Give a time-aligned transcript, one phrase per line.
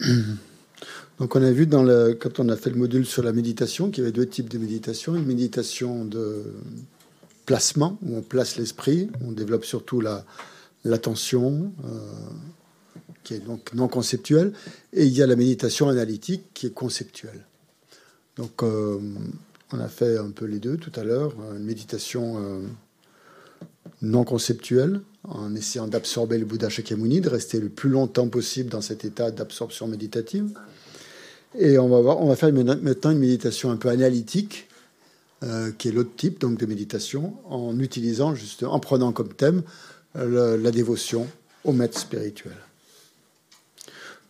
[1.18, 3.90] Donc on a vu dans le, quand on a fait le module sur la méditation
[3.90, 5.14] qu'il y avait deux types de méditation.
[5.14, 6.54] Une méditation de
[7.46, 10.24] placement, où on place l'esprit, on développe surtout la,
[10.84, 11.98] l'attention, euh,
[13.22, 14.52] qui est donc non conceptuelle,
[14.92, 17.46] et il y a la méditation analytique qui est conceptuelle.
[18.36, 18.98] Donc euh,
[19.72, 22.60] on a fait un peu les deux tout à l'heure, une méditation euh,
[24.02, 28.80] non conceptuelle, en essayant d'absorber le Bouddha Shakyamuni, de rester le plus longtemps possible dans
[28.80, 30.50] cet état d'absorption méditative.
[31.58, 34.68] Et on va, voir, on va faire maintenant une méditation un peu analytique,
[35.42, 39.62] euh, qui est l'autre type donc de méditation, en utilisant juste, en prenant comme thème
[40.14, 41.26] la dévotion
[41.64, 42.54] au maître spirituel.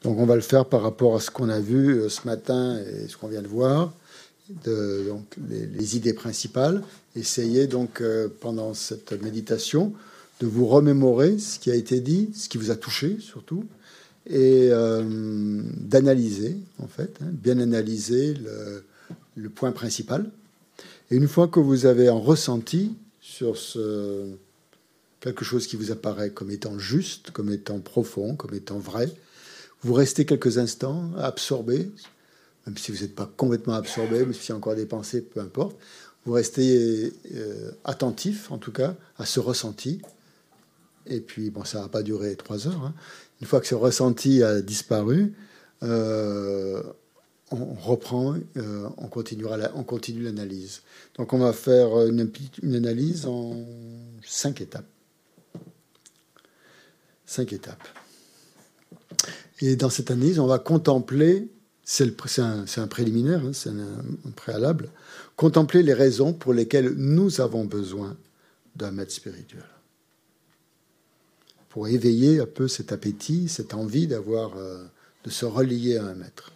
[0.04, 2.78] Donc on va le faire par rapport à ce qu'on a vu euh, ce matin
[2.78, 3.92] et ce qu'on vient de voir,
[4.64, 6.82] donc les, idées principales.
[7.16, 8.02] Essayez donc
[8.40, 9.92] pendant cette méditation
[10.40, 13.64] de vous remémorer ce qui a été dit, ce qui vous a touché surtout,
[14.26, 18.34] et euh, d'analyser, en fait, hein, bien analyser
[19.36, 20.30] le, point principal.
[21.10, 24.26] Et une fois que vous avez un ressenti sur ce,
[25.20, 29.10] quelque chose qui vous apparaît comme étant juste, comme étant profond, comme étant vrai,
[29.82, 31.90] vous restez quelques instants absorbé,
[32.66, 35.40] même si vous n'êtes pas complètement absorbé, même s'il y a encore des pensées, peu
[35.40, 35.76] importe.
[36.24, 40.00] Vous restez euh, attentif, en tout cas, à ce ressenti.
[41.06, 42.82] Et puis, bon, ça va pas durer trois heures.
[42.82, 42.94] Hein
[43.40, 45.34] une fois que ce ressenti a disparu,
[45.82, 46.82] euh,
[47.50, 50.82] on reprend, euh, on, continuera on continue l'analyse.
[51.16, 52.30] Donc on va faire une,
[52.74, 53.54] analyse en
[54.24, 54.86] cinq étapes.
[57.26, 57.86] Cinq étapes.
[59.60, 61.48] Et dans cette analyse, on va contempler,
[61.84, 64.88] c'est un, préliminaire, hein, c'est un, préalable,
[65.36, 68.16] contempler les raisons pour lesquelles nous avons besoin
[68.74, 69.64] d'un maître spirituel.
[71.68, 74.84] Pour éveiller un peu cet appétit, cette envie d'avoir, euh,
[75.24, 76.52] de se relier à un maître.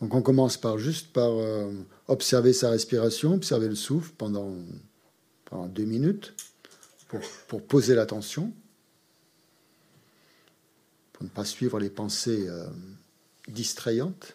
[0.00, 1.70] Donc on commence par juste par euh,
[2.08, 4.52] observer sa respiration, observer le souffle pendant,
[5.44, 6.34] pendant deux minutes
[7.06, 8.52] pour, pour poser l'attention,
[11.22, 12.66] ne pas suivre les pensées euh,
[13.48, 14.34] distrayantes.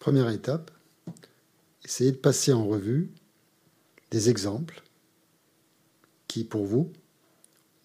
[0.00, 0.72] Première étape,
[1.84, 3.12] essayez de passer en revue
[4.10, 4.82] des exemples
[6.26, 6.92] qui, pour vous,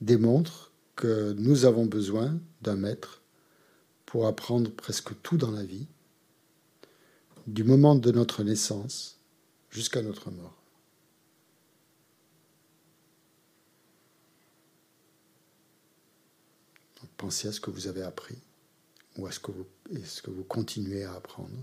[0.01, 3.21] démontrent que nous avons besoin d'un maître
[4.07, 5.85] pour apprendre presque tout dans la vie,
[7.45, 9.19] du moment de notre naissance
[9.69, 10.57] jusqu'à notre mort.
[17.17, 18.37] pensez à ce que vous avez appris
[19.17, 21.55] ou à ce que vous, est-ce que vous continuez à apprendre.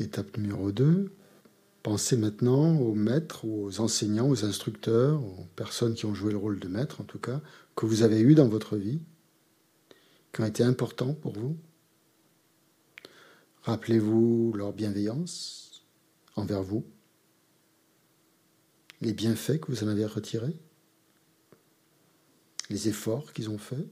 [0.00, 1.14] Étape numéro 2,
[1.84, 6.58] pensez maintenant aux maîtres, aux enseignants, aux instructeurs, aux personnes qui ont joué le rôle
[6.58, 7.40] de maître en tout cas,
[7.76, 9.00] que vous avez eu dans votre vie,
[10.32, 11.56] qui ont été importants pour vous.
[13.62, 15.84] Rappelez-vous leur bienveillance
[16.34, 16.84] envers vous,
[19.00, 20.56] les bienfaits que vous en avez retirés,
[22.68, 23.86] les efforts qu'ils ont faits,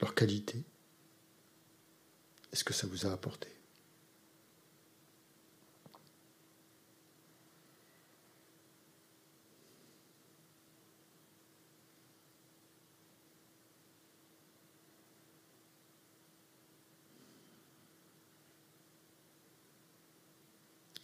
[0.00, 0.64] leur qualité.
[2.52, 3.55] Est-ce que ça vous a apporté?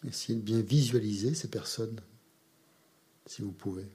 [0.07, 2.01] Essayez de bien visualiser ces personnes,
[3.27, 3.87] si vous pouvez.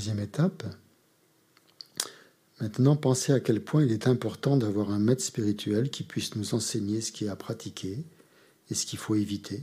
[0.00, 0.64] Troisième étape.
[2.58, 6.54] Maintenant, pensez à quel point il est important d'avoir un maître spirituel qui puisse nous
[6.54, 8.02] enseigner ce qui est à pratiquer
[8.70, 9.62] et ce qu'il faut éviter.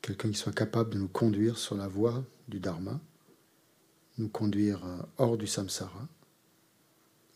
[0.00, 2.98] Quelqu'un qui soit capable de nous conduire sur la voie du Dharma,
[4.16, 6.08] nous conduire euh, hors du samsara,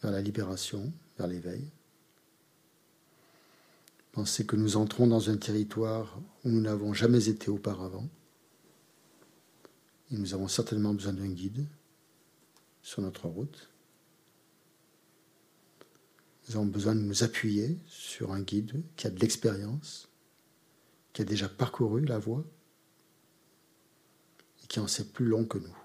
[0.00, 1.66] vers la libération, vers l'éveil.
[4.12, 8.08] Pensez que nous entrons dans un territoire où nous n'avons jamais été auparavant
[10.10, 11.66] et nous avons certainement besoin d'un guide
[12.82, 13.70] sur notre route.
[16.48, 20.08] Nous avons besoin de nous appuyer sur un guide qui a de l'expérience,
[21.12, 22.44] qui a déjà parcouru la voie
[24.62, 25.76] et qui en sait plus long que nous.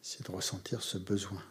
[0.00, 1.42] C'est de ressentir ce besoin.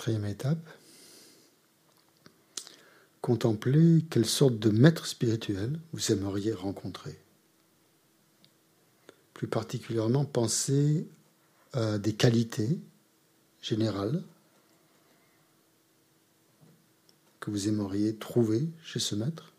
[0.00, 0.70] Quatrième étape,
[3.20, 7.20] contemplez quelle sorte de maître spirituel vous aimeriez rencontrer.
[9.34, 11.06] Plus particulièrement, pensez
[11.74, 12.80] à des qualités
[13.60, 14.22] générales
[17.38, 19.52] que vous aimeriez trouver chez ce maître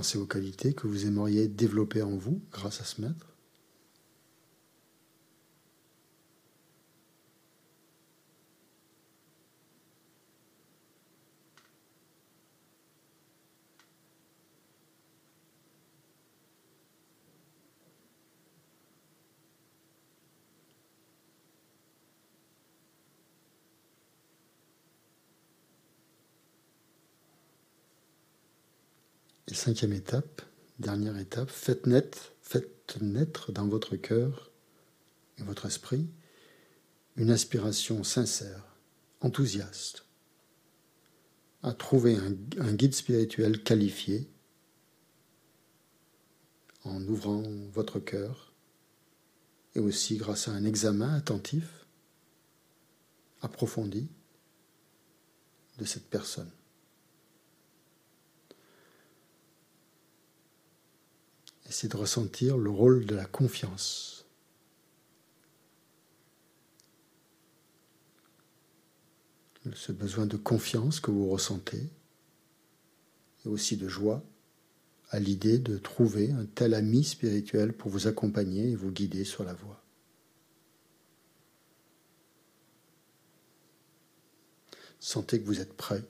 [0.00, 3.29] Pensez aux qualités que vous aimeriez développer en vous grâce à ce maître?
[29.60, 30.40] Cinquième étape,
[30.78, 34.50] dernière étape, faites, naître, dans votre cœur
[35.38, 36.08] et votre esprit
[37.16, 38.64] une aspiration sincère,
[39.20, 40.06] enthousiaste,
[41.62, 44.30] à trouver un, un guide spirituel qualifié
[46.84, 48.54] en ouvrant votre cœur
[49.74, 51.84] et aussi grâce à un examen attentif,
[53.42, 54.08] approfondi
[55.78, 56.50] de cette personne.
[61.70, 64.26] C'est de ressentir le rôle de la confiance.
[69.74, 71.88] Ce besoin de confiance que vous ressentez,
[73.44, 74.22] et aussi de joie
[75.10, 79.44] à l'idée de trouver un tel ami spirituel pour vous accompagner et vous guider sur
[79.44, 79.82] la voie.
[84.98, 86.04] Sentez que vous êtes prêt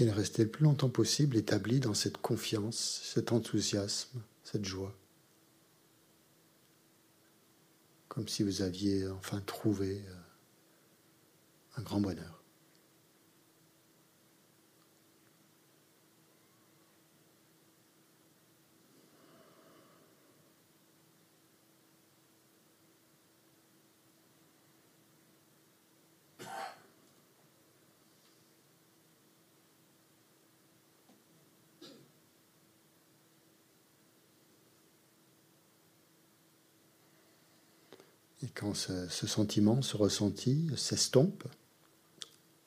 [0.00, 4.96] De rester le plus longtemps possible établi dans cette confiance, cet enthousiasme, cette joie.
[8.08, 10.14] Comme si vous aviez enfin trouvé euh,
[11.76, 12.40] un grand bonheur.
[38.42, 41.44] Et ce, sentiment, ce ressenti s'estompe,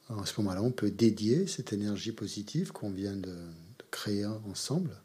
[0.09, 3.35] à ce moment-là, on peut dédier cette énergie positive qu'on vient de
[3.89, 4.95] créer ensemble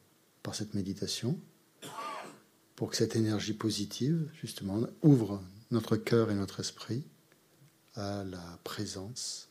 [0.43, 1.39] par cette méditation,
[2.75, 7.05] pour que cette énergie positive, justement, ouvre notre cœur et notre esprit
[7.95, 9.49] à la présence,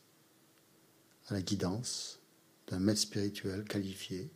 [1.28, 2.18] à la guidance
[2.68, 4.30] d'un maître spirituel qualifié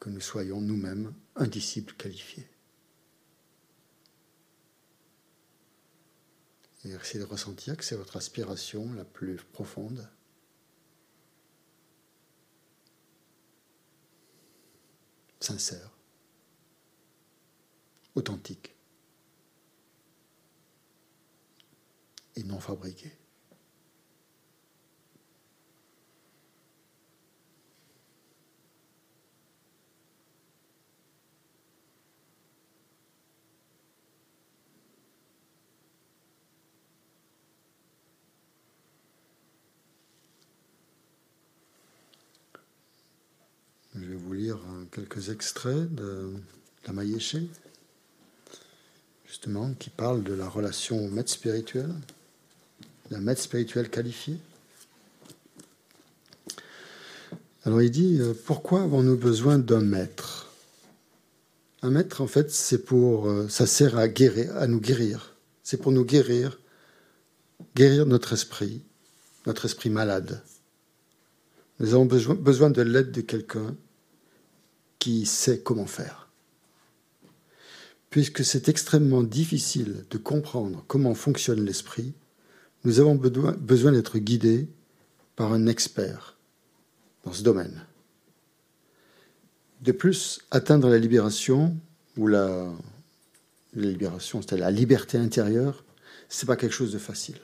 [0.00, 2.48] que nous soyons nous-mêmes un disciple qualifié.
[6.84, 10.08] Et essayez de ressentir que c'est votre aspiration la plus profonde.
[15.40, 15.90] sincère,
[18.14, 18.76] authentique
[22.36, 23.19] et non fabriquée.
[44.90, 46.32] Quelques extraits de
[46.86, 47.48] la Maïeché,
[49.26, 51.92] justement, qui parle de la relation au maître spirituel,
[53.10, 54.36] la maître spirituel qualifié.
[57.64, 60.52] Alors il dit, euh, pourquoi avons-nous besoin d'un maître?
[61.82, 65.36] Un maître, en fait, c'est pour, euh, ça sert à guérir, à nous guérir.
[65.62, 66.58] C'est pour nous guérir,
[67.76, 68.82] guérir notre esprit,
[69.46, 70.42] notre esprit malade.
[71.78, 73.74] Nous avons besoin de l'aide de quelqu'un
[75.00, 76.28] qui sait comment faire.
[78.10, 82.12] puisque c'est extrêmement difficile de comprendre comment fonctionne l'esprit,
[82.84, 84.68] nous avons besoin d'être guidés
[85.36, 86.36] par un expert
[87.24, 87.86] dans ce domaine.
[89.80, 91.76] De plus, atteindre la libération
[92.16, 92.68] ou la,
[93.74, 95.84] libération, c'est-à-dire la liberté intérieure,
[96.28, 97.38] c'est pas quelque chose de facile.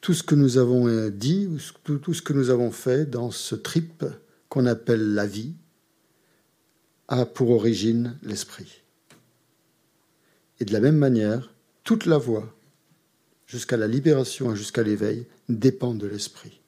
[0.00, 1.48] Tout ce que nous avons euh, dit,
[1.84, 4.04] tout ce que nous avons fait dans ce trip
[4.54, 5.52] qu'on appelle la vie,
[7.08, 8.82] a pour origine l'esprit.
[10.60, 12.56] Et de la même manière, toute la voie,
[13.48, 16.60] jusqu'à la libération et jusqu'à l'éveil, dépend de l'esprit.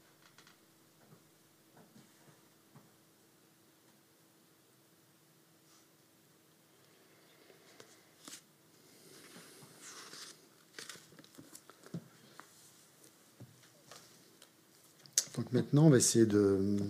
[15.36, 16.80] Donc maintenant, on va essayer de,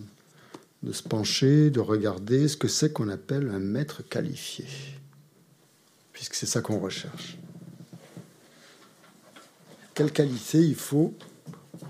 [0.87, 4.67] de se pencher, de regarder ce que c'est qu'on appelle un maître qualifié,
[6.13, 7.37] puisque c'est ça qu'on recherche.
[9.95, 11.13] Quelle qualité il faut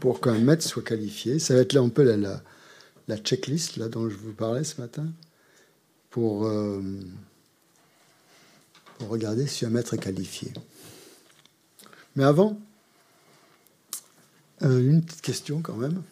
[0.00, 1.38] pour qu'un maître soit qualifié?
[1.38, 2.42] Ça va être là un peu la,
[3.06, 5.06] la, checklist là, dont je vous parlais ce matin,
[6.08, 6.80] pour, euh,
[9.10, 10.54] regarder si un maître est qualifié.
[12.14, 12.58] Mais avant,
[14.62, 16.02] euh, une petite question quand même.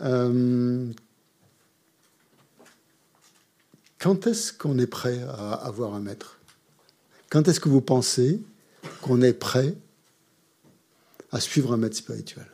[0.00, 0.90] Euh,
[4.04, 6.38] quand est-ce qu'on est prêt à avoir un maître?
[7.30, 8.38] Quand est-ce que vous pensez
[9.00, 9.74] qu'on est prêt
[11.32, 12.46] à suivre un maître spirituel?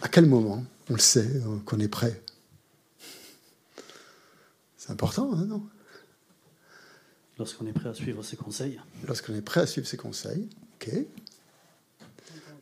[0.00, 2.22] À quel moment on le sait euh, qu'on est prêt?
[4.78, 5.62] C'est important, hein, non?
[7.38, 8.80] Lorsqu'on est prêt à suivre ses conseils.
[9.06, 10.94] Lorsqu'on est prêt à suivre ses conseils, ok.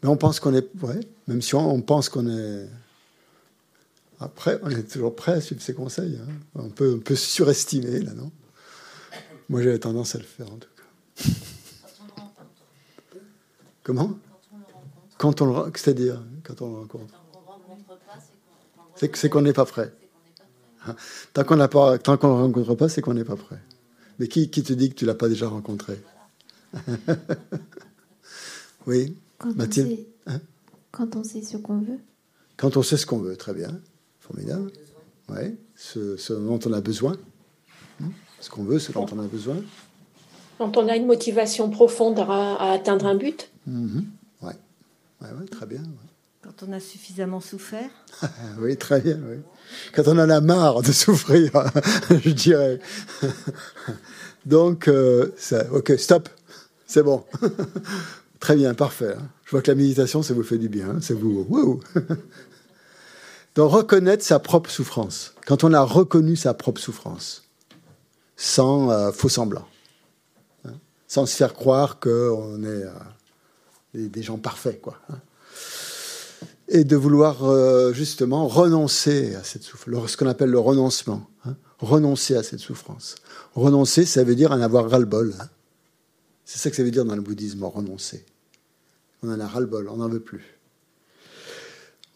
[0.02, 0.98] Mais on pense qu'on est, ouais,
[1.28, 2.68] même si on pense qu'on est
[4.20, 6.18] après, on est toujours prêt à suivre ses conseils.
[6.22, 6.32] Hein.
[6.54, 8.30] On, peut, peut surestimer, là, non?
[9.48, 11.30] Moi, j'avais tendance à le faire, en tout cas.
[13.82, 14.18] Comment?
[15.18, 15.78] Quand on le rencontre.
[15.78, 17.14] C'est-à-dire, quand on le rencontre
[18.94, 19.92] C'est qu'on n'est pas prêt.
[21.32, 23.60] Tant qu'on ne le rencontre pas, c'est qu'on n'est pas prêt.
[24.18, 26.00] Mais qui, qui, te dit que tu ne l'as pas déjà rencontré?
[28.86, 30.06] Oui, quand Mathilde?
[30.26, 30.40] hein?
[30.90, 31.98] Quand on sait ce qu'on veut
[32.56, 33.80] Quand on sait ce qu'on veut, très bien.
[34.26, 34.70] Formidable.
[35.28, 37.16] Oui, ce, dont on a besoin.
[38.00, 38.08] Hmm?
[38.40, 39.56] Ce qu'on veut, ce dont on a besoin.
[40.56, 43.50] Quand on a une motivation profonde à, atteindre un but.
[43.66, 44.02] Oui,
[44.40, 44.52] ouais.
[45.20, 45.82] ouais, très bien.
[46.42, 47.90] Quand on a suffisamment souffert.
[48.60, 49.18] oui, très bien.
[49.28, 49.36] Oui.
[49.94, 51.50] Quand on en a marre de souffrir,
[52.10, 52.80] je dirais.
[54.46, 56.30] Donc, euh, ça, ok, stop,
[56.86, 57.24] c'est bon.
[58.40, 59.16] très bien, parfait.
[59.18, 59.28] Hein.
[59.44, 60.90] Je vois que la méditation, ça vous fait du bien.
[60.90, 60.98] Hein.
[61.02, 61.46] C'est vous.
[61.50, 61.80] Wow
[63.54, 65.34] de reconnaître sa propre souffrance.
[65.46, 67.44] Quand on a reconnu sa propre souffrance,
[68.36, 69.66] sans euh, faux semblant,
[70.64, 70.72] hein,
[71.06, 72.90] sans se faire croire qu'on est euh,
[73.94, 74.98] des, gens parfaits, quoi.
[75.08, 75.18] Hein.
[76.68, 81.54] et de vouloir euh, justement renoncer à cette souffrance, ce qu'on appelle le renoncement, hein.
[81.78, 83.14] renoncer à cette souffrance.
[83.54, 85.32] Renoncer, ça veut dire en avoir ras-le-bol.
[86.44, 88.26] C'est ça que ça veut dire dans le bouddhisme, renoncer.
[89.22, 90.58] On en a ras-le-bol, on n'en veut plus.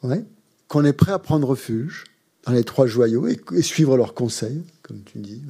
[0.02, 0.24] Ouais
[0.68, 2.04] qu'on est prêt à prendre refuge
[2.44, 5.42] dans les trois joyaux et, suivre leurs conseils, comme tu dis,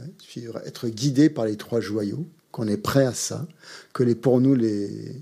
[0.65, 3.47] être guidé par les trois joyaux, qu'on est prêt à ça,
[3.93, 4.57] que pour nous,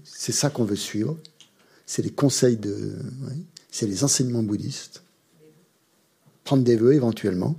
[0.05, 1.19] c'est ça qu'on veut suivre,
[1.87, 2.95] c'est les conseils de,
[3.71, 5.03] c'est les enseignements bouddhistes,
[6.45, 7.57] prendre des vœux éventuellement,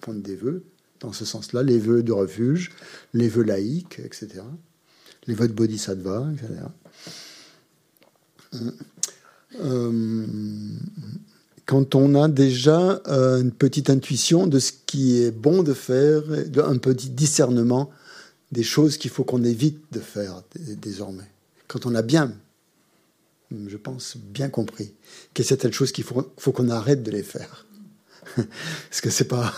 [0.00, 0.62] prendre des vœux
[1.00, 2.72] dans ce sens-là, les vœux de refuge,
[3.12, 4.42] les vœux laïques, etc.,
[5.26, 6.62] les vœux de bodhisattva, etc.
[11.66, 16.22] quand on a déjà euh, une petite intuition de ce qui est bon de faire,
[16.64, 17.90] un petit discernement
[18.52, 21.28] des choses qu'il faut qu'on évite de faire désormais.
[21.66, 22.32] Quand on a bien,
[23.50, 24.94] je pense, bien compris
[25.34, 27.66] qu'il y a certaines choses qu'il faut, faut qu'on arrête de les faire.
[28.36, 29.52] Parce que c'est pas.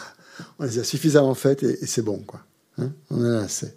[0.58, 2.44] On les a suffisamment faites et, c'est bon, quoi.
[2.78, 3.74] Hein on en a assez.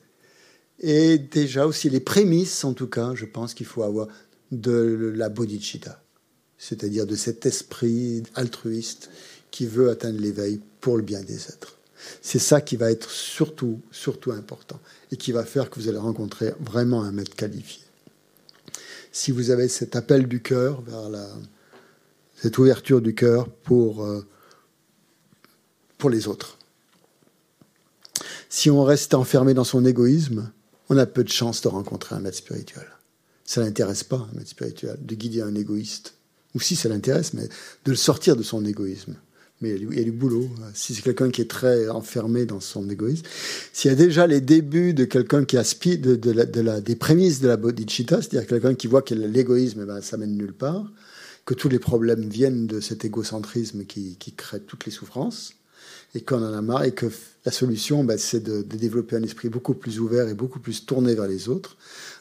[0.79, 4.07] Et déjà aussi les prémices, en tout cas, je pense qu'il faut avoir
[4.51, 6.01] de la bodhicitta
[6.61, 9.09] c'est-à-dire de cet esprit altruiste
[9.49, 11.75] qui veut atteindre l'éveil pour le bien des êtres.
[12.21, 14.79] C'est ça qui va être surtout, surtout important
[15.11, 17.81] et qui va faire que vous allez rencontrer vraiment un maître qualifié.
[19.11, 20.83] Si vous avez cet appel du cœur
[22.37, 24.25] cette ouverture du cœur pour, euh,
[25.97, 26.57] pour les autres.
[28.49, 30.51] Si on reste enfermé dans son égoïsme,
[30.89, 32.87] on a peu de chances de rencontrer un maître spirituel.
[33.45, 36.15] Ça n'intéresse pas un maître spirituel de guider un égoïste
[36.55, 39.15] ou si ça l'intéresse, mais de le sortir de son égoïsme,
[39.61, 40.49] mais il y a du boulot.
[40.73, 43.25] Si c'est quelqu'un qui est très enfermé dans son égoïsme,
[43.73, 46.95] s'il y a déjà les débuts de quelqu'un qui aspire de, la, de la, des
[46.95, 50.53] prémices de la bodhicitta, c'est-à-dire quelqu'un qui voit que l'égoïsme, eh ben, ça mène nulle
[50.53, 50.91] part,
[51.45, 55.53] que tous les problèmes viennent de cet égocentrisme qui, qui crée toutes les souffrances,
[56.13, 57.07] et qu'on en a marre, et que
[57.45, 61.15] la solution, ben, c'est de, développer un esprit beaucoup plus ouvert et beaucoup plus tourné
[61.15, 61.77] vers les autres.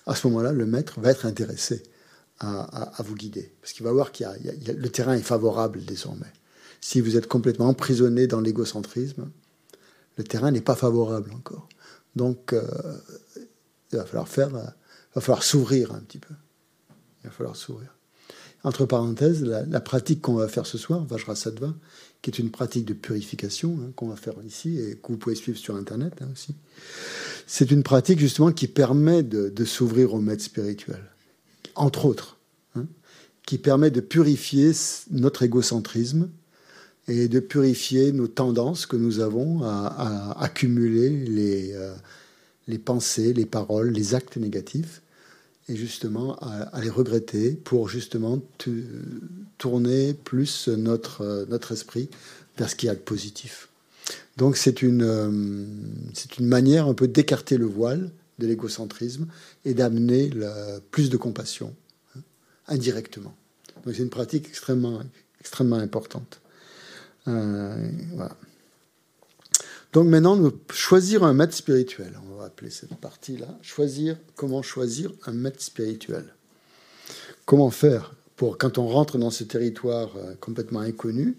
[0.07, 1.83] À ce moment-là, le maître va être intéressé
[2.41, 4.27] à, vous guider, parce qu'il va voir qu'il
[4.67, 6.33] le terrain est favorable désormais.
[6.81, 9.31] Si vous êtes complètement emprisonné dans l'égocentrisme,
[10.17, 11.69] le terrain n'est pas favorable encore.
[12.17, 12.65] Donc, euh,
[13.93, 16.35] il va falloir faire, il va falloir s'ouvrir un petit peu.
[17.23, 17.95] Il va falloir s'ouvrir.
[18.65, 21.75] Entre parenthèses, la, la pratique qu'on va faire ce soir, Vajrasattva,
[22.23, 25.35] qui est une pratique de purification hein, qu'on va faire ici et que vous pouvez
[25.35, 26.55] suivre sur Internet hein, aussi,
[27.47, 31.03] c'est une pratique justement qui permet de, de s'ouvrir au maître spirituel,
[31.81, 32.37] entre autres,
[32.77, 32.87] hein,
[33.47, 34.73] qui permet de purifier
[35.11, 36.29] notre égocentrisme
[37.09, 41.95] et de purifier nos tendances que nous avons à, accumuler les, euh,
[42.69, 45.03] les pensées, les paroles, les actes négatifs,
[45.69, 48.41] et justement à, les regretter pour justement
[49.59, 52.11] tourner plus notre, euh, notre esprit
[52.59, 53.69] vers ce qu'il y a de positif.
[54.37, 55.31] Donc c'est une, euh,
[56.39, 58.11] une manière un peu d'écarter le voile
[58.41, 59.29] de l'égocentrisme
[59.65, 60.31] et d'amener
[60.91, 61.75] plus de compassion
[62.17, 62.21] hein,
[62.67, 63.35] indirectement.
[63.85, 65.01] Donc c'est une pratique extrêmement,
[65.41, 66.41] extrêmement importante.
[67.29, 68.37] Euh, voilà.
[69.93, 70.39] Donc maintenant,
[70.73, 72.19] choisir un maître spirituel.
[72.31, 73.59] On va appeler cette partie-là.
[73.63, 76.25] Choisir, comment choisir un maître spirituel.
[77.45, 81.37] Comment faire pour, quand on rentre dans ce territoire euh, complètement inconnu,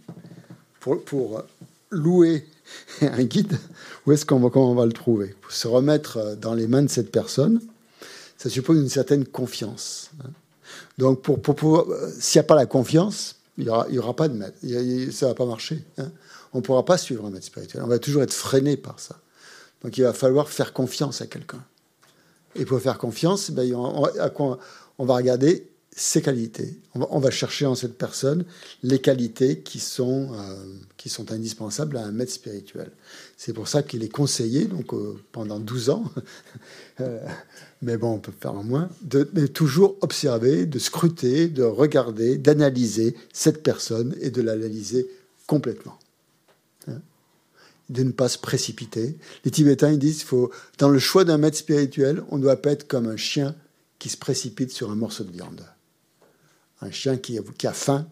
[0.79, 1.43] pour, pour
[1.89, 2.45] louer
[3.01, 3.57] un guide,
[4.05, 5.35] où est-ce qu'on va, on va le trouver?
[5.49, 7.61] Se remettre euh, dans les mains de cette personne,
[8.37, 10.11] ça suppose une certaine confiance.
[10.23, 10.29] Hein.
[10.97, 14.57] Donc, pour, euh, s'il n'y a pas la confiance, il n'y aura, pas de maître.
[14.61, 15.83] Ça ne va pas marcher.
[15.97, 16.11] Hein
[16.53, 17.83] on ne pourra pas suivre un maître spirituel.
[17.83, 19.17] On va toujours être freiné par ça.
[19.83, 21.63] Donc il va falloir faire confiance à quelqu'un.
[22.55, 24.57] Et pour faire confiance, ben, on,
[24.97, 26.79] on, va regarder ses qualités.
[26.95, 28.45] On va, chercher en cette personne
[28.81, 30.55] les qualités qui sont, euh,
[30.97, 32.91] qui sont indispensables à un maître spirituel.
[33.37, 36.05] C'est pour ça qu'il est conseillé, donc euh, pendant 12 ans,
[37.01, 37.19] euh,
[37.81, 43.15] mais bon, on peut faire en moins, de, toujours observer, de scruter, de regarder, d'analyser
[43.33, 45.07] cette personne et de l'analyser
[45.47, 45.97] complètement
[47.89, 49.17] de ne pas se précipiter.
[49.43, 52.71] Les Tibétains ils disent faut dans le choix d'un maître spirituel, on ne doit pas
[52.71, 53.53] être comme un chien
[53.99, 55.61] qui se précipite sur un morceau de viande.
[56.81, 58.07] Un chien qui, a faim,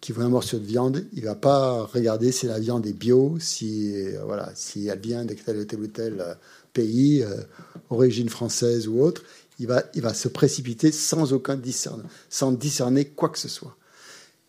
[0.00, 3.36] qui voit un morceau de viande, il va pas regarder si la viande est bio,
[3.40, 6.34] si voilà, si elle vient de tel ou tel ou tel euh,
[6.72, 7.42] pays, euh,
[7.90, 9.22] origine française ou autre.
[9.58, 13.76] Il va, il va se précipiter sans aucun discernement, sans discerner quoi que ce soit.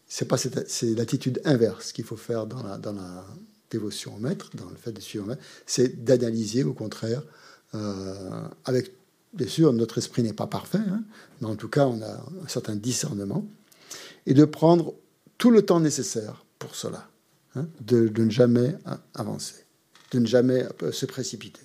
[0.08, 3.26] C'est pas c'est l'attitude inverse qu'il faut faire dans la, dans la
[3.70, 7.24] dévotion au maître, dans le fait de suivre maître, c'est d'analyser au contraire,
[7.76, 8.48] euh,
[9.34, 11.04] bien sûr, notre esprit n'est pas parfait, hein,
[11.42, 13.46] mais en tout cas, on a un certain discernement,
[14.28, 14.94] et de prendre
[15.40, 17.10] tout le temps nécessaire pour cela,
[17.56, 18.76] hein, de, ne jamais
[19.16, 19.66] avancer,
[20.12, 21.62] de ne jamais euh, se précipiter.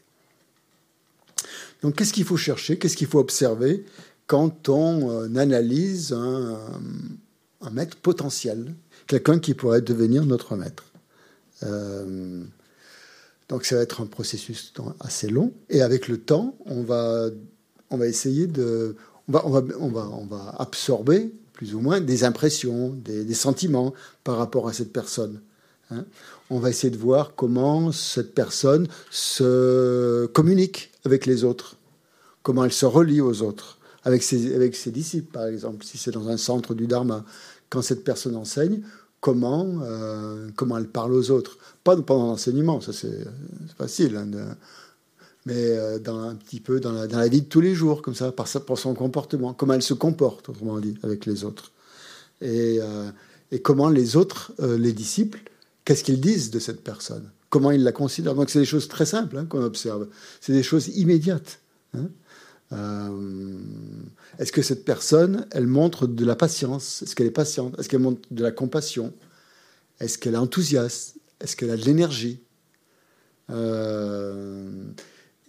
[1.82, 3.84] Donc, qu'est-ce qu'il faut chercher, qu'est-ce qu'il faut observer
[4.28, 6.80] quand on euh, analyse un,
[7.60, 8.74] un maître potentiel,
[9.08, 10.84] quelqu'un qui pourrait devenir notre maître?
[11.64, 12.44] Euh,
[13.48, 15.52] donc ça va être un processus assez long.
[15.68, 17.28] Et avec le temps, on va,
[17.90, 18.96] on va essayer de...
[19.28, 24.36] On, va, on, va, on va absorber plus ou moins des impressions, des, sentiments par
[24.36, 25.40] rapport à cette personne.
[25.90, 26.04] Hein.
[26.50, 31.76] On va essayer de voir comment cette personne se communique avec les autres,
[32.42, 36.36] comment elle se relie aux autres, avec ses, disciples par exemple, si c'est dans un
[36.36, 37.24] centre du Dharma.
[37.70, 38.82] Quand cette personne enseigne,
[39.20, 41.56] comment, euh, comment elle parle aux autres.
[41.84, 43.26] Pas pendant l'enseignement, ça c'est
[43.78, 44.28] facile, hein,
[45.46, 48.32] mais euh, dans, un petit peu dans la, vie de tous les jours, comme ça,
[48.32, 51.72] par, son comportement, comment elle se comporte, autrement dit, avec les autres.
[52.40, 53.10] Et, euh,
[53.62, 55.40] comment les autres, euh, les disciples,
[55.84, 57.30] qu'est-ce qu'ils disent de cette personne?
[57.50, 58.34] Comment ils la considèrent?
[58.34, 60.08] Donc c'est des choses très simples hein, qu'on observe.
[60.40, 61.60] C'est des choses immédiates.
[61.94, 62.08] Hein.
[64.38, 67.02] Est-ce que cette personne, elle montre de la patience?
[67.02, 67.78] Est-ce qu'elle est patiente?
[67.78, 69.12] Est-ce qu'elle montre de la compassion?
[70.00, 71.16] Est-ce qu'elle est enthousiaste?
[71.40, 72.40] Est-ce qu'elle a de l'énergie?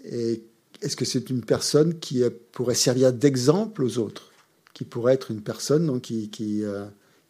[0.04, 0.44] Et
[0.82, 4.32] est-ce que c'est une personne qui pourrait servir d'exemple aux autres
[4.74, 6.86] Qui pourrait être une personne donc, qui, qui, euh,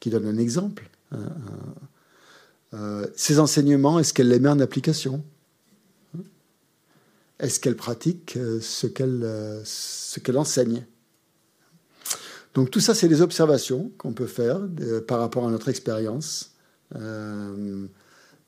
[0.06, 0.90] donne un exemple
[2.74, 5.24] euh, Ces enseignements, est-ce qu'elle les met en application?
[7.40, 10.86] Est-ce qu'elle pratique euh, ce qu'elle euh, ce qu'elle enseigne?
[12.54, 14.62] Donc tout ça, c'est des observations qu'on peut faire
[15.08, 16.52] par rapport à notre expérience.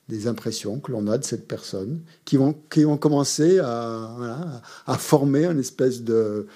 [0.08, 4.98] Des impressions que l'on a de cette personne, qui vont, qui vont commencer à, à
[4.98, 6.46] former une espèce de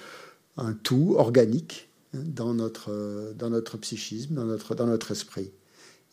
[0.57, 5.51] un tout organique hein, dans notre, dans notre psychisme, dans notre, dans notre esprit,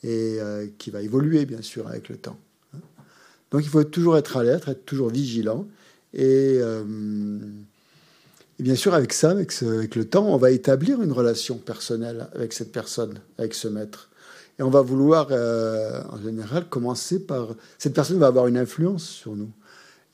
[0.03, 2.39] et euh, qui va évoluer bien sûr avec le temps.
[2.75, 2.81] Hein.
[3.51, 5.67] Donc il faut toujours être alerte, être toujours vigilant,
[6.15, 6.85] et, euh,
[8.59, 12.29] et bien sûr avec ça, avec, avec le temps, on va établir une relation personnelle
[12.35, 14.08] avec cette personne, avec ce maître.
[14.59, 17.55] Et on va vouloir, euh, en général, commencer par...
[17.79, 19.51] Cette personne va avoir une influence sur nous.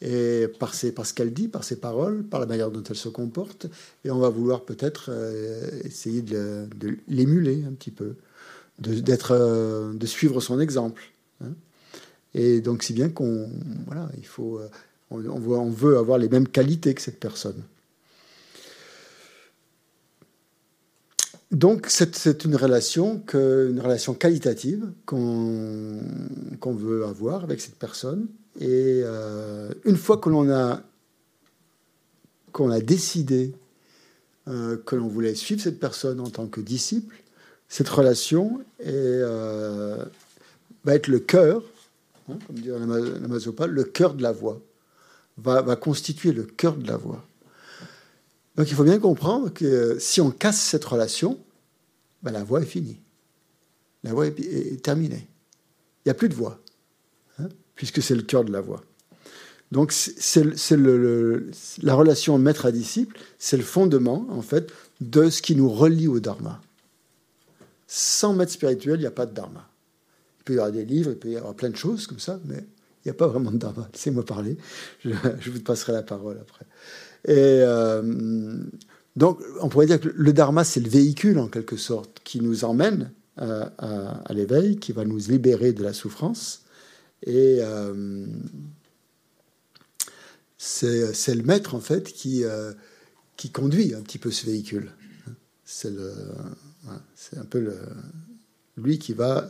[0.03, 2.97] Et par, ses, par ce qu'elle dit, par ses paroles, par la manière dont elle
[2.97, 3.67] se comporte.
[4.05, 6.69] Et on va vouloir peut-être euh, essayer de,
[7.09, 8.17] l'émuler un petit peu,
[8.81, 11.03] de, euh, de suivre son exemple.
[11.43, 11.55] Hein.
[12.35, 13.49] Et donc, si bien qu'on...
[13.87, 14.61] Voilà, il faut...
[15.11, 17.63] On, on veut avoir les mêmes qualités que cette personne.
[21.55, 26.01] Donc, c'est une relation, une relation qualitative qu'on
[26.61, 28.27] qu veut avoir avec cette personne.
[28.59, 30.83] Et euh, une fois que a,
[32.51, 33.55] qu'on a décidé
[34.49, 37.23] euh, que l'on voulait suivre cette personne en tant que disciple,
[37.69, 40.05] cette relation euh,
[40.85, 41.63] va être le cœur,
[42.29, 44.61] hein, comme dit la Mazopa, le cœur de la voix,
[45.39, 47.25] va constituer le cœur de la voix.
[48.57, 51.39] Donc il faut bien comprendre que si on casse cette relation,
[52.25, 53.01] ben la voix est finie.
[54.03, 55.29] La voix est, terminée.
[56.05, 56.61] Il n'y a plus de voix,
[57.39, 58.83] hein, puisque c'est le cœur de la voix.
[59.71, 61.51] Donc c'est le, le,
[61.83, 66.09] la relation maître à disciple, c'est le fondement en fait de ce qui nous relie
[66.09, 66.61] au dharma.
[67.87, 69.69] Sans maître spirituel, il n'y a pas de dharma.
[70.41, 72.41] Il peut y avoir des livres, il peut y avoir plein de choses comme ça,
[72.45, 73.89] mais il n'y a pas vraiment de dharma.
[73.93, 74.57] Laissez-moi parler,
[75.05, 75.11] je,
[75.41, 76.67] je, vous passerai la parole après.
[77.27, 78.03] Et euh,
[79.17, 82.65] donc, on pourrait dire que le dharma, c'est le véhicule, en quelque sorte, qui nous
[82.65, 83.71] emmène à,
[84.25, 86.63] à, l'éveil, qui va nous libérer de la souffrance.
[87.23, 88.27] Et euh,
[90.59, 92.73] c'est le maître, en fait, qui, euh,
[93.37, 94.91] qui conduit un petit peu ce véhicule.
[95.65, 95.89] C'est
[97.37, 97.73] un peu
[98.77, 99.49] lui qui va,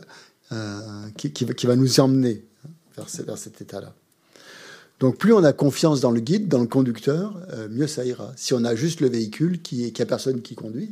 [0.51, 2.45] euh, qui, va nous emmener
[2.95, 3.95] vers, vers cet état-là.
[4.99, 8.31] Donc plus on a confiance dans le guide, dans le conducteur, euh, mieux ça ira.
[8.37, 10.91] Si on a juste le véhicule, qui qu'il n'y a personne qui conduit,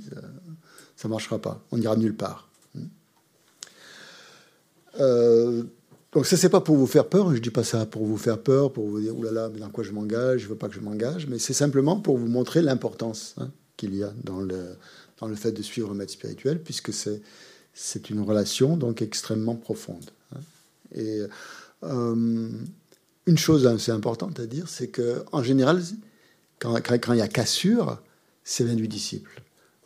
[0.96, 1.64] ça ne marchera pas.
[1.72, 2.50] On n'ira nulle part.
[5.00, 5.64] Euh,
[6.12, 7.34] donc ça, c'est pas pour vous faire peur.
[7.34, 9.84] Je dis pas ça pour vous faire peur, pour vous dire, oulala, mais dans quoi
[9.84, 10.42] je m'engage?
[10.42, 11.28] Je veux pas que je m'engage.
[11.28, 14.76] Mais c'est simplement pour vous montrer l'importance hein, qu'il y a dans le,
[15.20, 17.22] dans le fait de suivre le maître spirituel, puisque c'est,
[17.74, 20.12] c'est une relation donc extrêmement profonde.
[20.36, 20.40] Hein.
[20.94, 21.22] Et...
[21.84, 22.50] Euh,
[23.26, 25.82] une chose assez importante à dire, c'est qu'en général,
[26.60, 28.02] quand, il y a cassure,
[28.44, 29.42] c'est vient du disciple.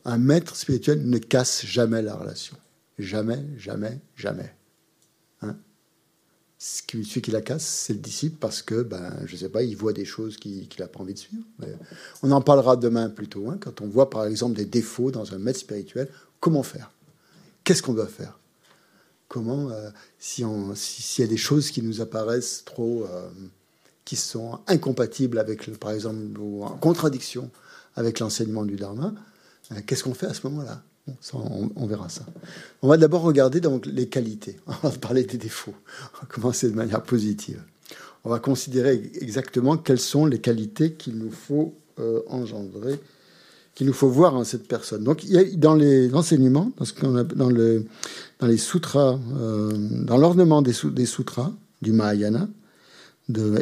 [0.06, 2.56] Un maître spirituel ne casse jamais la relation.
[2.98, 4.56] Jamais, jamais, jamais.
[5.42, 5.56] Hein?
[6.58, 9.94] Celui qui la casse, c'est le disciple parce que, ben, je sais pas, il voit
[9.94, 11.44] des choses qu'il n'a pas envie de suivre.
[12.24, 13.50] On en parlera demain plutôt.
[13.50, 16.92] Hein, quand on voit par exemple des défauts dans un maître spirituel, comment faire?
[17.64, 18.40] Qu'est-ce qu'on doit faire?
[19.28, 23.30] Comment, euh, si s'il si, y a des choses qui nous apparaissent trop, euh,
[24.06, 27.50] qui sont incompatibles avec, par exemple, ou en contradiction
[27.96, 29.14] avec l'enseignement du Dharma,
[29.72, 30.82] euh, qu'est-ce qu'on fait à ce moment-là?
[31.34, 32.26] On, on, verra ça.
[32.82, 34.58] On va d'abord regarder donc les qualités.
[34.84, 35.74] On va parler des défauts.
[36.14, 37.64] On va commencer de manière positive.
[38.26, 41.74] On va considérer exactement quelles sont les qualités qu'il nous faut
[42.28, 43.00] engendrer
[43.78, 45.04] qu'il nous faut voir en cette personne.
[45.04, 47.86] Donc, il y a, dans les enseignements, dans, dans, le,
[48.40, 52.50] dans les sutras, euh, dans l'ornement des, des, sutras du Mahayana,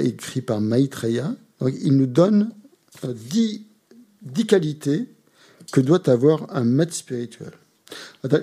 [0.02, 2.50] écrit par Maitreya, donc, il nous donne
[3.04, 3.66] euh, dix,
[4.22, 5.10] dix qualités
[5.74, 7.52] que doit avoir un maître spirituel.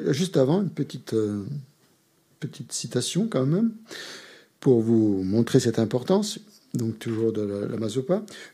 [0.08, 1.42] Juste avant, une petite, euh,
[2.38, 3.72] petite citation quand même,
[4.60, 6.38] pour vous montrer cette importance
[6.74, 7.66] donc toujours de la,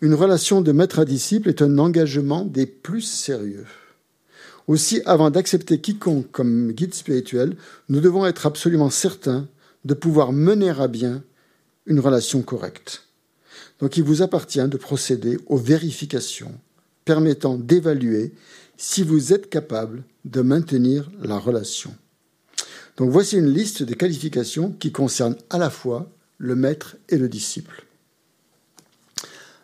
[0.01, 3.67] une relation de maître à disciple est un engagement des plus sérieux.
[4.67, 7.57] Aussi, avant d'accepter quiconque comme guide spirituel,
[7.89, 9.47] nous devons être absolument certains
[9.85, 11.23] de pouvoir mener à bien
[11.87, 13.05] une relation correcte.
[13.81, 16.53] Donc il vous appartient de procéder aux vérifications
[17.05, 18.35] permettant d'évaluer
[18.77, 21.95] si vous êtes capable de maintenir la relation.
[22.99, 27.29] Donc voici une liste des qualifications qui concernent à la fois le maître et le
[27.29, 27.87] disciple.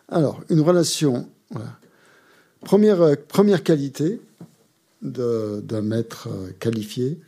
[0.09, 1.29] Alors, une relation.
[1.55, 4.21] Euh, première qualité
[5.01, 7.19] d'un maître euh, qualifié,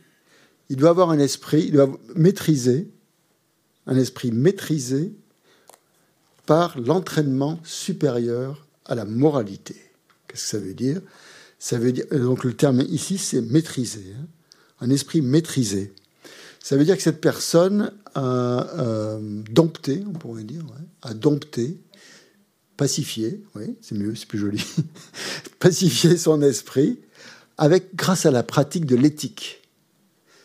[0.68, 2.90] il doit avoir un esprit, il doit maîtriser,
[3.86, 5.12] un esprit maîtrisé
[6.46, 9.76] par l'entraînement supérieur à la moralité.
[10.26, 11.00] Qu'est-ce que ça veut dire?
[11.58, 14.26] Ça veut dire donc le terme ici c'est maîtriser, hein,
[14.80, 15.92] un esprit maîtrisé.
[16.60, 19.18] Ça veut dire que cette personne a euh,
[19.50, 20.62] dompté, on pourrait dire,
[21.02, 21.78] a dompté,
[22.78, 24.64] pacifié, oui, c'est mieux, c'est plus joli,
[25.58, 26.98] pacifié son esprit
[27.58, 29.62] avec, grâce à la pratique de l'éthique.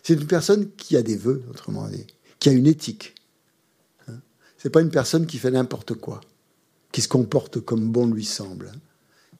[0.02, 2.06] C'est une personne qui a des vœux, autrement dit,
[2.39, 3.13] qui a une éthique.
[4.10, 4.15] Hein.
[4.58, 6.22] C'est pas une personne qui fait n'importe quoi,
[6.91, 8.80] qui se comporte comme bon lui semble, hein,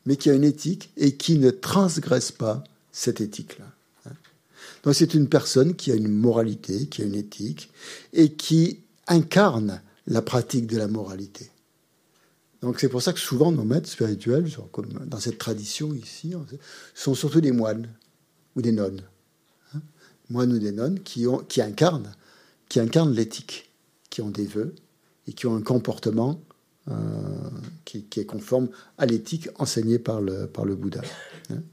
[0.06, 3.66] mais qui a une éthique et qui ne transgresse pas cette éthique-là.
[4.84, 7.72] Donc c'est une personne qui a une moralité, qui a une éthique,
[8.12, 11.50] et qui incarne la pratique de la moralité.
[12.64, 16.34] Donc c'est pour ça que souvent nos maîtres spirituels, comme dans cette tradition ici,
[16.96, 17.90] sont surtout des moines
[18.56, 19.02] ou des nonnes.
[19.76, 19.82] Hein.
[20.30, 21.28] moines ou des nonnes qui,
[21.60, 22.14] incarnent,
[22.70, 23.70] qui incarnent l'éthique,
[24.10, 24.74] qui ont des vœux
[25.28, 26.40] et qui ont un comportement
[26.90, 26.94] euh,
[27.84, 31.02] qui, est conforme à l'éthique enseignée par le, Bouddha.
[31.50, 31.64] Hein.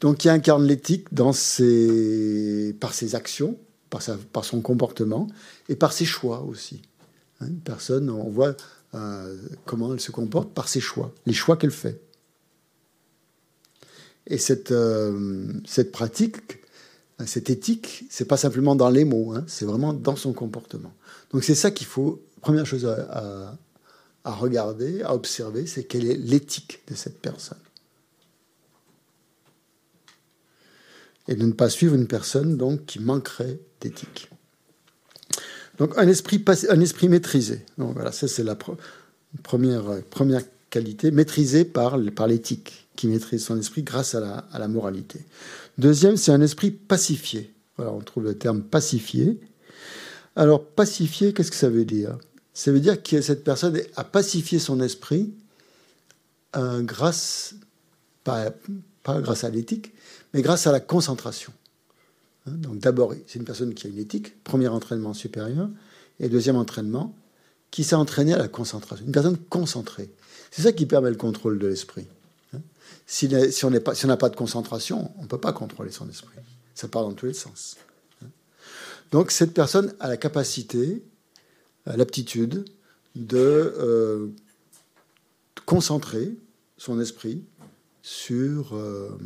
[0.00, 2.74] Donc qui incarne l'éthique par ses
[3.12, 3.58] actions,
[3.90, 5.26] par, son comportement
[5.68, 6.80] et par ses choix aussi.
[7.42, 8.56] Hein, personne, on voit
[8.94, 12.00] euh, comment elle se comporte par ses choix, les choix qu'elle fait.
[14.26, 16.58] Et cette, euh, cette pratique,
[17.26, 20.92] cette éthique, c'est pas simplement dans les mots, hein, c'est vraiment dans son comportement.
[21.32, 23.58] Donc c'est ça qu'il faut, première chose à,
[24.24, 27.58] à regarder, à observer, c'est quelle est l'éthique de cette personne.
[31.28, 34.30] et de ne pas suivre une personne donc qui manquerait d'éthique.
[35.82, 37.66] Donc un esprit, un maîtrisé.
[38.12, 38.56] Ça c'est la
[39.42, 45.18] première, première qualité, maîtrisé par, l'éthique, qui maîtrise son esprit grâce à la, moralité.
[45.78, 47.52] Deuxième, c'est un esprit pacifié.
[47.78, 49.40] On trouve le terme pacifié.
[50.36, 52.16] Alors pacifié, qu'est-ce que ça veut dire?
[52.54, 55.34] Ça veut dire que cette personne a pacifié son esprit
[56.54, 57.56] euh, grâce,
[58.24, 59.92] grâce à l'éthique,
[60.32, 61.52] mais grâce à la concentration.
[62.46, 65.68] Hein, donc d'abord, c'est une personne qui a une éthique, premier entraînement supérieur,
[66.20, 67.16] et deuxième entraînement,
[67.70, 69.04] qui s'est entraîné à la concentration.
[69.06, 70.10] Une personne concentrée.
[70.50, 72.06] C'est ça qui permet le contrôle de l'esprit.
[72.54, 72.60] Hein.
[73.06, 73.28] Si,
[73.64, 73.80] on n'a
[74.16, 76.36] pas, de concentration, on ne peut pas contrôler son esprit.
[76.74, 77.76] Ça part dans tous les sens.
[78.22, 78.26] Hein.
[79.10, 81.02] Donc cette personne a la capacité,
[81.86, 82.66] l'aptitude
[83.14, 83.38] de
[83.78, 84.28] euh,
[85.64, 86.36] concentrer
[86.76, 87.42] son esprit
[88.02, 89.16] sur, euh,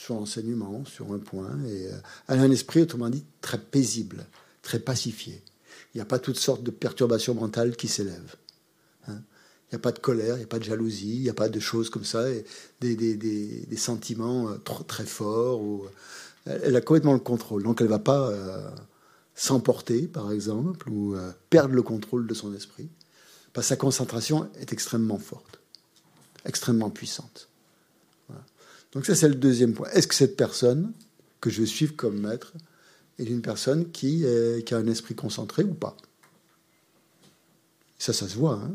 [0.00, 1.62] sur l'enseignement, sur un point.
[1.66, 1.96] Et euh,
[2.28, 4.26] elle a un esprit, autrement dit, très paisible,
[4.62, 5.42] très pacifié.
[5.92, 8.36] Il n'y a pas toutes sortes de perturbations mentales qui s'élèvent.
[9.08, 9.18] Hein.
[9.66, 11.34] Il n'y a pas de colère, il n'y a pas de jalousie, il n'y a
[11.34, 12.44] pas de choses comme ça, et
[12.80, 15.60] des, des, des, des, sentiments euh, très forts.
[15.60, 15.84] Ou,
[16.46, 17.62] elle a complètement le contrôle.
[17.62, 18.32] Donc elle ne va pas
[19.34, 21.14] s'emporter, par exemple, ou
[21.50, 22.88] perdre le contrôle de son esprit.
[23.52, 25.60] Parce sa concentration est extrêmement forte,
[26.46, 27.49] extrêmement puissante.
[28.92, 29.88] Donc ça, c'est le deuxième point.
[29.90, 30.92] Est-ce que cette personne
[31.40, 32.52] que je vais suivre comme maître
[33.18, 35.96] est une personne qui, a un esprit concentré ou pas?
[37.98, 38.54] Ça, ça se voit.
[38.54, 38.72] Hein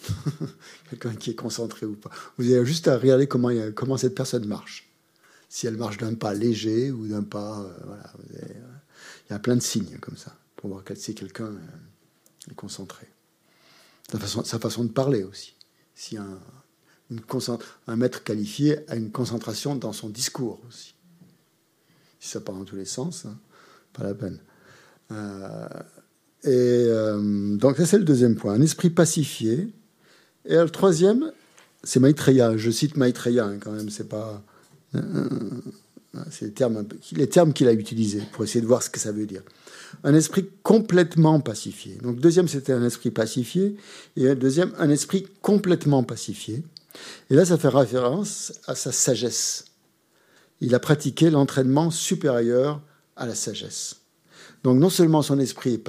[0.90, 2.10] Quelqu'un qui est concentré ou pas.
[2.38, 4.88] Vous avez juste à regarder comment, cette personne marche.
[5.48, 7.60] Si elle marche d'un pas léger ou d'un pas...
[7.60, 8.48] Euh, voilà, euh,
[9.28, 11.52] il y a plein de signes comme ça pour voir si quelqu'un
[12.50, 13.06] est concentré.
[14.10, 15.54] Sa façon, sa façon de parler aussi.
[15.94, 16.38] Si un,
[17.86, 20.94] un maître qualifié a une concentration dans son discours aussi.
[22.20, 23.36] Si ça part dans tous les sens, hein,
[23.92, 24.38] pas la peine.
[25.12, 25.68] Euh,
[26.42, 29.68] et euh, donc ça c'est le deuxième point, un esprit pacifié.
[30.44, 31.32] Et le troisième,
[31.82, 32.56] c'est Maitreya.
[32.56, 34.42] Je cite Maitreya hein, quand même, c'est pas,
[34.94, 35.28] euh,
[36.30, 39.12] c'est les termes, les termes qu'il a utilisés pour essayer de voir ce que ça
[39.12, 39.42] veut dire.
[40.02, 41.96] Un esprit complètement pacifié.
[42.02, 43.76] Donc deuxième c'était un esprit pacifié
[44.16, 46.64] et deuxième un esprit complètement pacifié.
[47.30, 49.66] Et là, ça fait référence à sa sagesse.
[50.60, 52.80] Il a pratiqué l'entraînement supérieur
[53.16, 53.96] à la sagesse.
[54.64, 55.80] Donc non seulement son esprit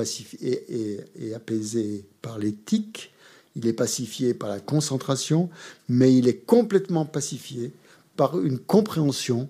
[0.42, 3.12] est, apaisé par l'éthique,
[3.56, 5.50] il est pacifié par la concentration,
[5.90, 7.74] mais il est complètement pacifié
[8.16, 9.50] par une compréhension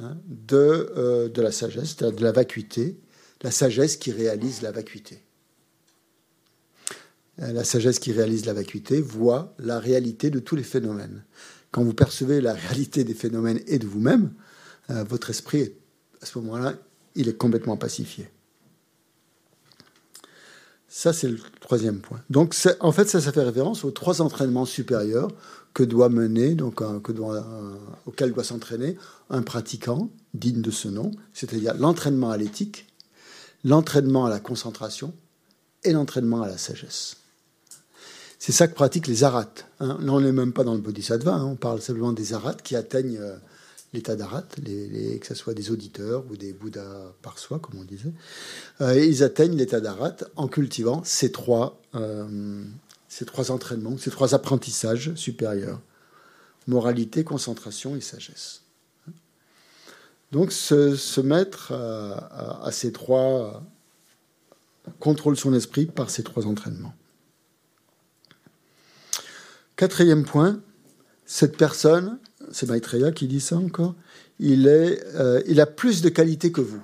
[0.00, 0.18] hein,
[0.52, 2.96] euh, de la sagesse, de la vacuité,
[3.42, 5.23] la sagesse qui réalise la vacuité.
[7.42, 11.24] Euh, la sagesse qui réalise la vacuité voit la réalité de tous les phénomènes.
[11.70, 14.32] Quand vous percevez la réalité des phénomènes et de vous-même,
[14.90, 15.72] euh, votre esprit,
[16.22, 16.74] à ce moment-là,
[17.14, 18.30] il est complètement pacifié.
[20.88, 22.20] Ça, c'est le troisième point.
[22.30, 25.28] Donc, en fait, ça, ça fait référence aux trois entraînements supérieurs
[25.72, 26.82] que doit mener, donc,
[28.06, 28.96] auquel doit s'entraîner
[29.28, 32.86] un pratiquant digne de ce nom, c'est-à-dire l'entraînement à l'éthique,
[33.64, 35.12] l'entraînement à la concentration
[35.82, 37.16] et l'entraînement à la sagesse.
[38.46, 39.66] C'est ça que pratiquent les arates.
[39.80, 39.96] Hein.
[40.02, 41.44] Là, on n'est même pas dans le bodhisattva, hein.
[41.46, 43.38] on parle simplement des arates qui atteignent euh,
[43.94, 48.12] l'état d'arat, que ce soit des auditeurs ou des bouddhas par soi, comme on disait.
[48.82, 52.62] Euh, ils atteignent l'état d'arat en cultivant ces trois, euh,
[53.08, 55.80] ces trois entraînements, ces trois apprentissages supérieurs
[56.66, 58.60] moralité, concentration et sagesse.
[60.32, 63.62] Donc se, mettre à, ces trois
[65.00, 66.92] contrôle son esprit par ces trois entraînements.
[69.76, 70.60] Quatrième point,
[71.26, 72.18] cette personne,
[72.52, 73.94] c'est Maitreya qui dit ça encore,
[74.38, 76.82] il, euh, a plus de qualité que vous.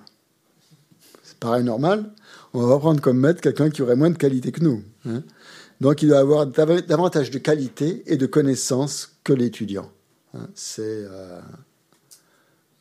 [1.22, 2.12] C'est pareil normal.
[2.53, 4.82] On va prendre comme maître quelqu'un qui aurait moins de qualité que nous.
[5.07, 5.22] Hein.
[5.80, 9.91] Donc il doit avoir davantage de qualité et de connaissances que l'étudiant.
[10.34, 10.49] Hein.
[10.55, 11.41] C'est euh,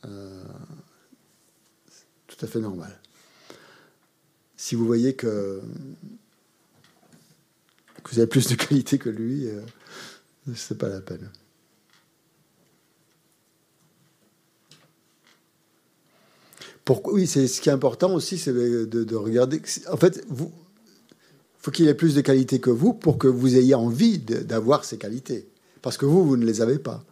[0.06, 0.42] euh,
[2.26, 2.98] tout à fait normal.
[4.56, 5.60] Si vous voyez que,
[8.10, 9.46] vous avez plus de qualité que lui,
[10.54, 11.30] c'est pas la peine.
[17.04, 19.60] oui, c'est ce qui est important aussi, c'est de, regarder.
[19.90, 20.52] En fait, vous,
[21.58, 24.98] faut qu'il ait plus de qualités que vous pour que vous ayez envie d'avoir ces
[24.98, 25.48] qualités,
[25.82, 27.04] parce que vous, vous ne les avez pas.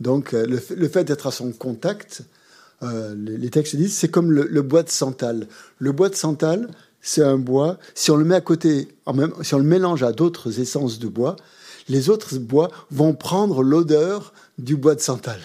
[0.00, 2.22] Donc, euh, le, fait d'être à son contact,
[2.82, 5.46] euh, les, textes disent, c'est comme le, bois de santal.
[5.78, 6.70] Le bois de santal,
[7.02, 7.78] c'est un bois.
[7.94, 8.88] Si on le met à côté,
[9.42, 11.36] si on le mélange à d'autres essences de bois,
[11.88, 15.40] les autres bois vont prendre l'odeur du bois de santal.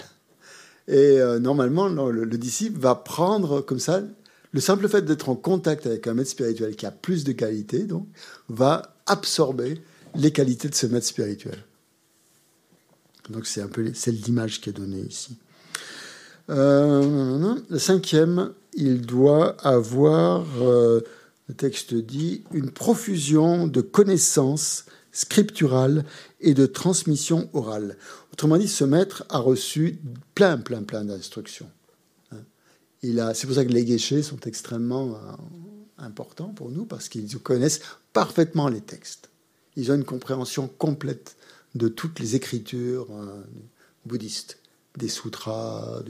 [0.87, 4.01] Et euh, normalement, le, disciple va prendre comme ça,
[4.51, 7.83] le simple fait d'être en contact avec un maître spirituel qui a plus de qualités,
[7.83, 8.07] donc,
[8.49, 9.81] va absorber
[10.15, 11.57] les qualités de ce maître spirituel.
[13.29, 15.37] Donc c'est un peu c'est l'image qui est donnée ici.
[16.49, 21.01] Euh, le cinquième, il doit avoir, euh,
[21.47, 24.85] le texte dit, une profusion de connaissances
[25.15, 26.03] scripturales
[26.41, 27.97] et de transmission orale.
[28.33, 29.99] Autrement dit, ce maître a reçu
[30.35, 31.69] plein, plein, plein d'instructions.
[32.31, 33.33] Hein.
[33.33, 35.31] C'est pour ça que les guéchés sont extrêmement euh,
[35.97, 37.79] importants pour nous, parce qu'ils connaissent
[38.11, 39.29] parfaitement les textes.
[39.77, 41.37] Ils ont une compréhension complète
[41.75, 43.41] de toutes les écritures euh,
[44.05, 44.59] bouddhistes,
[44.97, 46.01] des sutras,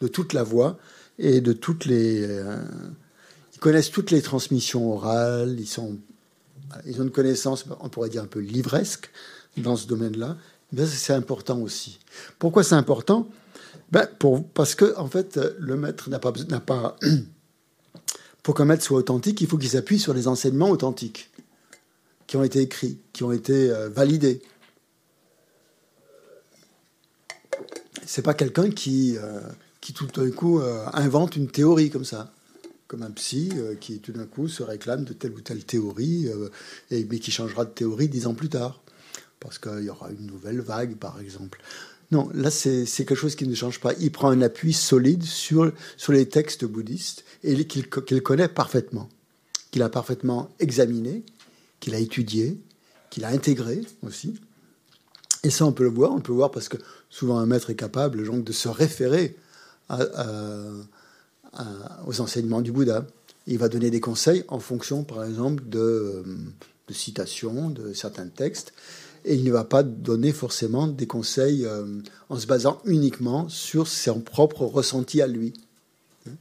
[0.00, 0.78] de toute la voie
[1.18, 2.26] et de toutes les.
[2.26, 2.56] Euh,
[3.52, 5.56] ils connaissent toutes les transmissions orales.
[5.58, 5.98] Ils sont,
[6.86, 9.10] ils ont une connaissance, on pourrait dire un peu livresque
[9.56, 10.36] dans ce domaine-là,
[10.76, 12.00] c'est important aussi.
[12.38, 13.28] Pourquoi c'est important?
[13.90, 14.08] Ben,
[14.54, 16.96] Parce que, en fait, le maître n'a pas, n'a pas.
[18.42, 21.30] Pour qu'un maître soit authentique, il faut qu'il s'appuie sur les enseignements authentiques
[22.26, 24.42] qui ont été écrits, qui ont été euh, validés.
[28.04, 29.40] C'est pas quelqu'un qui, euh,
[29.80, 32.33] qui tout d'un coup euh, invente une théorie comme ça,
[32.94, 36.28] comme un psy qui tout d'un coup se réclame de telle ou telle théorie,
[36.92, 38.84] et, mais qui changera de théorie dix ans plus tard
[39.40, 41.60] parce qu'il y aura une nouvelle vague, par exemple.
[42.12, 43.92] Non, là, c'est quelque chose qui ne change pas.
[43.98, 49.08] Il prend un appui solide sur, sur les textes bouddhistes et qu'il connaît parfaitement,
[49.72, 51.24] qu'il a parfaitement examiné,
[51.80, 52.58] qu'il a étudié,
[53.10, 54.34] qu'il a intégré aussi.
[55.42, 56.12] Et ça, on peut le voir.
[56.12, 56.76] On peut le voir parce que
[57.10, 59.36] souvent un maître est capable donc, de se référer
[62.06, 63.06] aux enseignements du Bouddha.
[63.46, 66.24] Il va donner des conseils en fonction, par exemple, de,
[66.88, 68.72] de citations de certains textes
[69.24, 71.86] et il ne va pas donner forcément des conseils euh,
[72.28, 75.54] en se basant uniquement sur son propre ressenti à lui,
[76.28, 76.34] hein,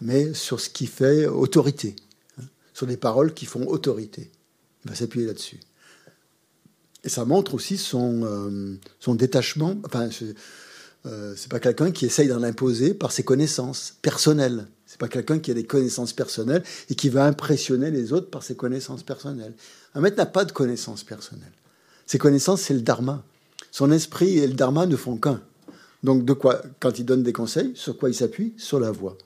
[0.00, 1.94] mais sur ce qui fait autorité,
[2.40, 2.44] hein,
[2.74, 4.30] sur des paroles qui font autorité.
[4.84, 5.60] Il va s'appuyer là-dessus.
[7.04, 9.76] Et ça montre aussi son, euh, son détachement.
[9.84, 10.08] Enfin,
[11.06, 14.66] euh, c'est pas quelqu'un qui essaye d'en imposer par ses connaissances personnelles.
[14.86, 18.42] C'est pas quelqu'un qui a des connaissances personnelles et qui va impressionner les autres par
[18.42, 19.54] ses connaissances personnelles.
[19.94, 21.52] Un maître n'a pas de connaissances personnelles.
[22.06, 23.22] Ses connaissances, c'est le dharma.
[23.70, 25.42] Son esprit et le dharma ne font qu'un.
[26.02, 28.54] Donc, de quoi, quand il donne des conseils, sur quoi il s'appuie?
[28.56, 29.18] Sur la voie.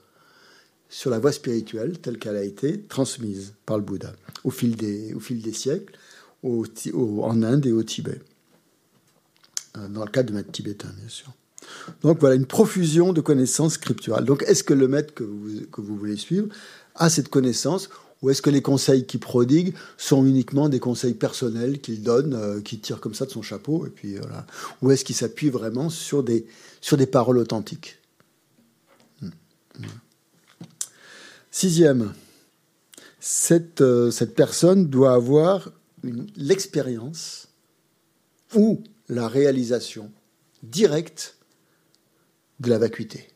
[0.89, 4.13] Sur la voie spirituelle telle qu'elle a été transmise par le Bouddha
[4.43, 5.97] au fil des, au fil des siècles,
[6.43, 8.19] en Inde et au Tibet.
[9.77, 11.33] Euh, dans le cas de maître tibétain, bien sûr.
[12.01, 14.25] Donc voilà, une profusion de connaissances scripturales.
[14.25, 16.47] Donc est-ce que le maître que vous, voulez suivre
[16.95, 17.89] a cette connaissance
[18.21, 22.61] ou est-ce que les conseils qu'il prodigue sont uniquement des conseils personnels qu'il donne, euh,
[22.61, 24.47] qu'il tire comme ça de son chapeau, et puis voilà.
[24.81, 26.45] Ou est-ce qu'il s'appuie vraiment sur des,
[26.79, 27.99] sur des paroles authentiques?
[29.21, 29.29] Hmm.
[31.51, 32.13] Sixième,
[33.19, 35.71] cette, euh, cette personne doit avoir
[36.35, 37.47] l'expérience
[38.55, 40.11] ou la réalisation
[40.63, 41.37] directe
[42.59, 43.27] de la vacuité.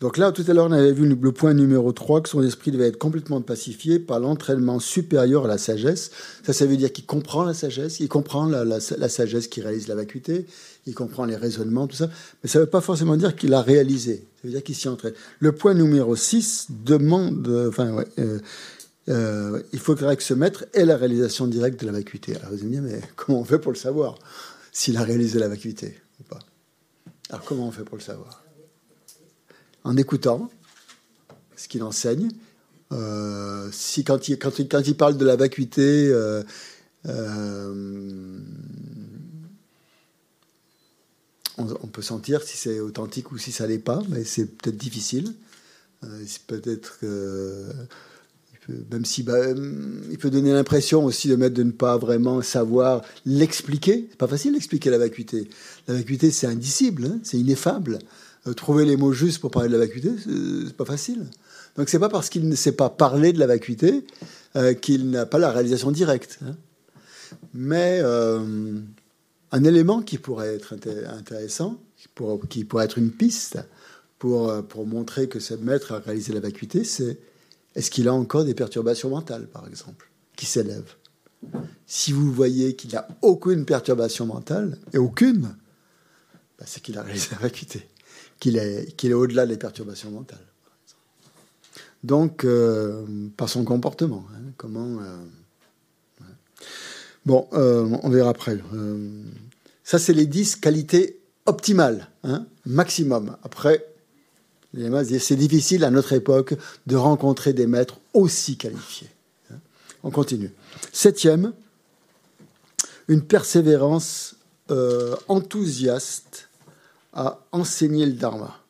[0.00, 2.70] Donc là, tout à l'heure, on avait vu le point numéro 3, que son esprit
[2.70, 6.10] devait être complètement pacifié par l'entraînement supérieur à la sagesse.
[6.44, 9.94] Ça, ça veut dire qu'il comprend la sagesse, il comprend la, sagesse qui réalise la
[9.94, 10.46] vacuité,
[10.86, 12.10] il comprend les raisonnements, tout ça.
[12.42, 14.26] Mais ça ne veut pas forcément dire qu'il a réalisé.
[14.36, 15.14] Ça veut dire qu'il s'y entraîne.
[15.40, 17.48] Le point numéro 6 demande...
[17.66, 18.38] Enfin, ouais, euh,
[19.08, 22.36] euh, il faudrait que ce maître ait la réalisation directe de la vacuité.
[22.36, 24.16] Alors vous allez me dire, mais comment on fait pour le savoir
[24.72, 26.40] S'il a réalisé la vacuité ou pas?
[27.30, 28.44] Alors comment on fait pour le savoir?
[29.84, 30.50] En écoutant
[31.56, 32.28] ce qu'il enseigne.
[32.92, 36.42] Euh, si quand il, quand, quand il, parle de la vacuité, euh,
[37.06, 38.38] euh,
[41.58, 45.34] on, peut sentir si c'est authentique ou si ça l'est pas, mais c'est peut-être difficile.
[46.26, 47.00] c'est peut-être
[48.90, 49.38] même si bah,
[50.10, 54.06] il peut donner l'impression aussi de mettre de ne pas vraiment savoir l'expliquer.
[54.10, 55.48] C'est pas facile d'expliquer la vacuité.
[55.88, 57.98] La vacuité, c'est indicible, hein, c'est ineffable.
[58.46, 61.26] Euh, trouver les mots justes pour parler de la vacuité, c'est pas facile.
[61.76, 64.06] Donc c'est pas parce qu'il ne sait pas parler de la vacuité
[64.56, 66.38] euh, qu'il n'a pas la réalisation directe.
[66.44, 66.56] Hein.
[67.54, 68.78] Mais euh,
[69.52, 70.74] un élément qui pourrait être
[71.08, 72.08] intéressant, qui
[72.64, 73.58] pourrait, être une piste
[74.18, 77.18] pour, pour montrer que ce maître a réalisé la vacuité, c'est
[77.74, 80.94] est-ce qu'il a encore des perturbations mentales, par exemple, qui s'élèvent?
[81.86, 85.54] Si vous voyez qu'il n'a aucune perturbation mentale, et aucune,
[86.58, 87.86] bah, c'est qu'il a réalisé la vacuité
[88.40, 90.44] qu'il est, qu'il est au-delà des perturbations mentales.
[92.04, 93.04] Donc, euh,
[93.36, 94.26] par son comportement.
[94.34, 95.00] Hein, comment.
[95.00, 96.24] Euh,
[97.24, 98.58] bon, euh, on verra après.
[99.82, 103.36] ça, c'est les 10 qualités optimales, hein, maximum.
[103.42, 103.86] Après,
[104.74, 106.54] c'est difficile à notre époque
[106.86, 109.08] de rencontrer des maîtres aussi qualifiés.
[109.50, 109.56] Hein.
[110.02, 110.52] On continue.
[110.92, 111.52] Septième,
[113.08, 114.36] une persévérance
[115.28, 116.45] enthousiaste
[117.16, 118.62] à enseigner le dharma.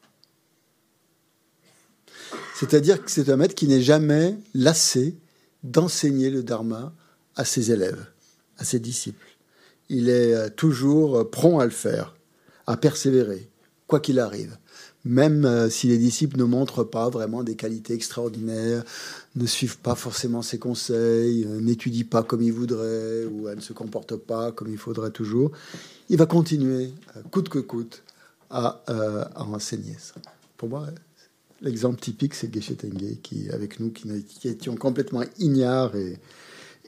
[2.54, 5.16] C'est-à-dire que c'est un maître qui n'est jamais lassé
[5.62, 6.94] d'enseigner le dharma
[7.34, 8.06] à ses élèves,
[8.56, 9.26] à ses disciples.
[9.90, 12.14] Il est euh, toujours euh, prompt à le faire,
[12.66, 13.50] à persévérer,
[13.88, 14.56] quoi qu'il arrive.
[15.04, 18.84] Même euh, si les disciples ne montrent pas vraiment des qualités extraordinaires,
[19.34, 24.16] ne suivent pas forcément ses conseils, n'étudient pas comme il voudrait, ou ne se comportent
[24.16, 25.50] pas comme il faudrait toujours,
[26.08, 26.92] il va continuer,
[27.30, 28.02] coûte que coûte,
[28.52, 30.14] euh, à, enseigner ça.
[30.56, 30.86] Pour moi,
[31.60, 32.72] l'exemple typique, c'est Geshe
[33.22, 36.18] qui, avec nous, qui, étions complètement ignares et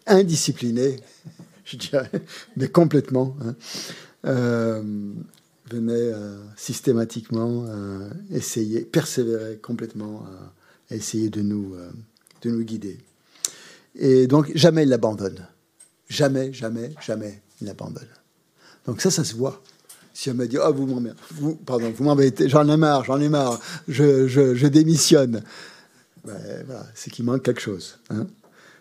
[0.07, 1.01] indisciplinés,
[1.65, 2.11] je dirais,
[2.57, 3.57] mais complètement, hein,
[4.27, 4.83] euh,
[5.71, 7.67] venait euh, systématiquement
[8.31, 10.25] essayer, persévérer complètement
[10.91, 11.75] à essayer de nous,
[12.43, 12.99] de nous guider.
[13.97, 15.47] Et donc, jamais il l'abandonne.
[16.09, 18.09] Jamais, jamais, jamais il l'abandonne.
[18.87, 19.63] Donc ça, ça se voit.
[20.19, 23.21] Si elle me dit, oh, vous m'embêtez, vous, pardon, vous m'embêtez, j'en ai marre, j'en
[23.21, 25.45] ai marre, je, je, démissionne.
[26.25, 28.01] Ben, voilà, c'est qu'il manque quelque chose.
[28.11, 28.27] Hein.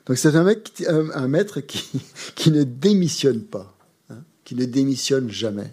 [0.07, 2.01] Donc c'est un, mec, un, maître qui,
[2.35, 3.71] qui, ne démissionne pas,
[4.09, 4.15] hein,
[4.45, 5.69] qui ne démissionne jamais,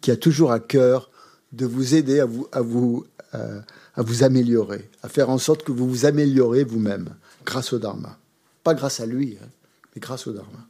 [0.00, 1.08] qui a toujours à cœur
[1.52, 3.60] de vous aider à vous, à vous, euh,
[3.94, 7.14] à vous améliorer, à faire en sorte que vous vous améliorez vous-même
[7.46, 8.18] grâce au Dharma.
[8.64, 9.46] Pas grâce à lui, hein,
[9.94, 10.66] mais grâce au Dharma.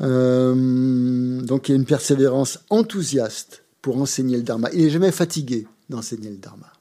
[0.00, 4.70] Euh, donc il y a une persévérance enthousiaste pour enseigner le Dharma.
[4.72, 6.72] Il n'est jamais fatigué d'enseigner le Dharma.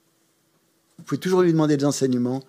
[0.98, 2.42] Vous pouvez toujours lui demander des enseignements.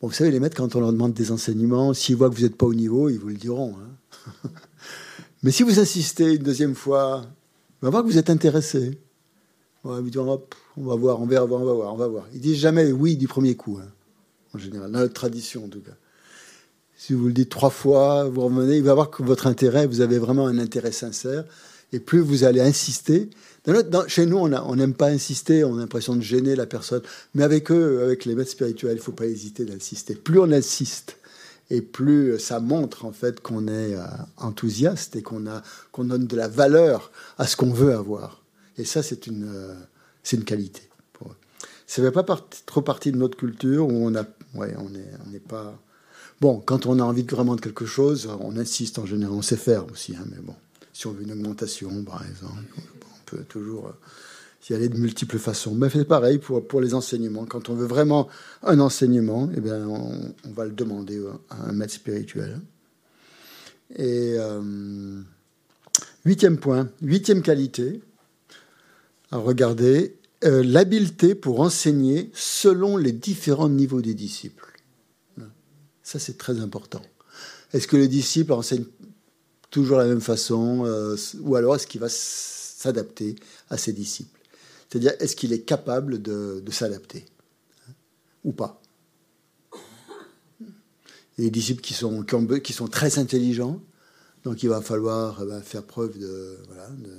[0.00, 2.42] Bon, vous savez, les maîtres, quand on leur demande des enseignements, s'ils voient que vous
[2.42, 3.76] n'êtes pas au niveau, ils vous le diront.
[3.76, 4.50] Hein.
[5.42, 7.24] Mais si vous insistez une deuxième fois,
[7.80, 8.98] on va voir que vous êtes intéressé.
[9.84, 10.38] On va, voir,
[10.76, 12.24] on va voir, on va voir, on va voir.
[12.32, 13.88] Ils disent jamais oui du premier coup, hein,
[14.54, 15.96] en général, dans notre tradition en tout cas.
[17.04, 20.02] Si vous le dites trois fois, vous revenez, il va voir que votre intérêt, vous
[20.02, 21.44] avez vraiment un intérêt sincère.
[21.92, 23.28] Et plus vous allez insister.
[24.06, 27.02] chez nous, on n'aime pas insister, on a l'impression de gêner la personne.
[27.34, 30.14] Mais avec eux, avec les maîtres spirituels, il ne faut pas hésiter d'insister.
[30.14, 31.16] Plus on insiste,
[31.70, 34.04] et plus ça montre en fait qu'on est euh,
[34.36, 38.44] enthousiaste et qu'on donne de la valeur à ce qu'on veut avoir.
[38.78, 40.82] Et ça, c'est une, euh, qualité.
[41.88, 45.76] Ça ne fait pas trop partie de notre culture où on n'est pas
[46.42, 49.56] Bon, quand on a envie vraiment de quelque chose, on insiste en général, on sait
[49.56, 50.56] faire aussi, hein, mais bon,
[50.92, 55.38] si on veut une augmentation, par exemple, on peut toujours euh, y aller de multiples
[55.38, 55.72] façons.
[55.72, 57.44] Mais c'est pareil pour, pour les enseignements.
[57.44, 58.26] Quand on veut vraiment
[58.64, 62.60] un enseignement, eh bien, on, va le demander à un maître spirituel.
[63.94, 65.20] Et euh,
[66.24, 68.00] huitième point, huitième qualité,
[69.30, 74.71] à regarder, euh, l'habileté pour enseigner selon les différents niveaux des disciples.
[76.02, 77.02] Ça, c'est très important.
[77.72, 78.84] Est-ce que le disciple enseigne
[79.70, 83.36] toujours la même façon euh, ou alors est-ce qu'il va s'adapter
[83.70, 84.40] à ses disciples?
[84.88, 87.24] C'est-à-dire, est-ce qu'il est capable de, s'adapter
[87.88, 87.92] hein,
[88.44, 88.82] ou pas?
[91.38, 92.24] Il disciples qui sont,
[92.62, 93.80] qui, sont très intelligents,
[94.44, 96.18] donc il va falloir eh ben, faire preuve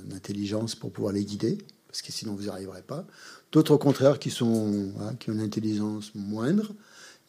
[0.04, 1.58] d'intelligence pour pouvoir les guider,
[1.88, 3.06] parce que sinon vous n'y arriverez pas.
[3.50, 6.72] D'autres, au contraire, qui, sont, hein, qui ont une intelligence moindre,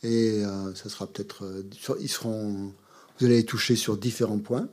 [0.04, 1.46] et euh, ça sera peut-être.
[1.46, 1.64] Euh,
[2.00, 2.72] ils seront.
[3.18, 4.68] Vous allez les toucher sur différents points.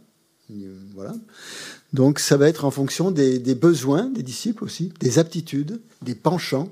[0.95, 1.15] Voilà.
[1.93, 6.69] Donc ça va être en fonction des, besoins des disciples aussi, des aptitudes, des penchants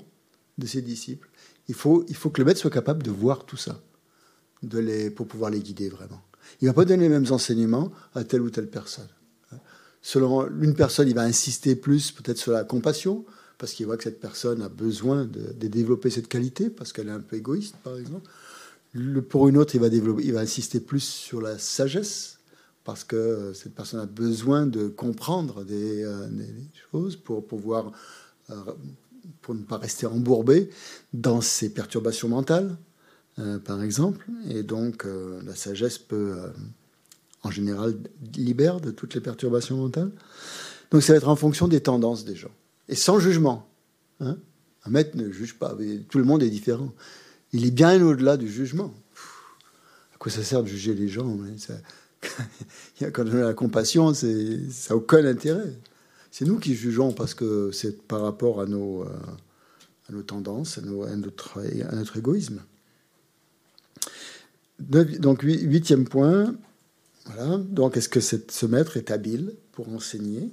[0.57, 1.29] de ces disciples.
[1.67, 3.81] Il faut, il faut que le maître soit capable de voir tout ça,
[4.61, 6.21] de les, pour pouvoir les guider vraiment.
[6.61, 9.07] Il ne va pas donner les mêmes enseignements à telle ou telle personne.
[10.01, 13.23] Selon une personne, il va insister plus peut-être sur la compassion,
[13.57, 17.11] parce qu'il voit que cette personne a besoin de développer cette qualité, parce qu'elle est
[17.11, 18.27] un peu égoïste, par exemple.
[19.29, 22.39] Pour une autre, il va, insister plus sur la sagesse,
[22.83, 26.27] parce que cette personne a besoin de comprendre des, euh,
[26.91, 27.41] choses euh,
[29.41, 30.69] pour ne pas rester embourbé
[31.13, 32.75] dans ses perturbations mentales,
[33.39, 34.27] euh, par exemple.
[34.49, 35.05] Et donc,
[35.45, 36.35] la sagesse peut,
[37.43, 37.95] en général,
[38.35, 40.11] libérer de toutes les perturbations mentales.
[40.91, 42.51] Donc, ça va être en fonction des tendances des gens.
[42.89, 43.69] Et sans jugement.
[44.19, 44.37] Hein.
[44.89, 45.77] Ne juge pas.
[46.09, 46.91] Tout le monde est différent.
[47.53, 48.93] Il est bien au-delà du jugement.
[50.13, 51.37] À quoi ça sert de juger les gens
[52.99, 55.73] Quand on a la compassion, ça n'a aucun intérêt.
[56.31, 61.59] C'est nous qui jugeons parce que c'est par rapport à nos, euh, tendances, à, notre,
[61.59, 62.61] à, notre, égoïsme.
[64.79, 66.55] Donc, huitième point,
[67.25, 67.57] voilà.
[67.57, 70.49] Donc, est-ce que ce maître est habile pour enseigner?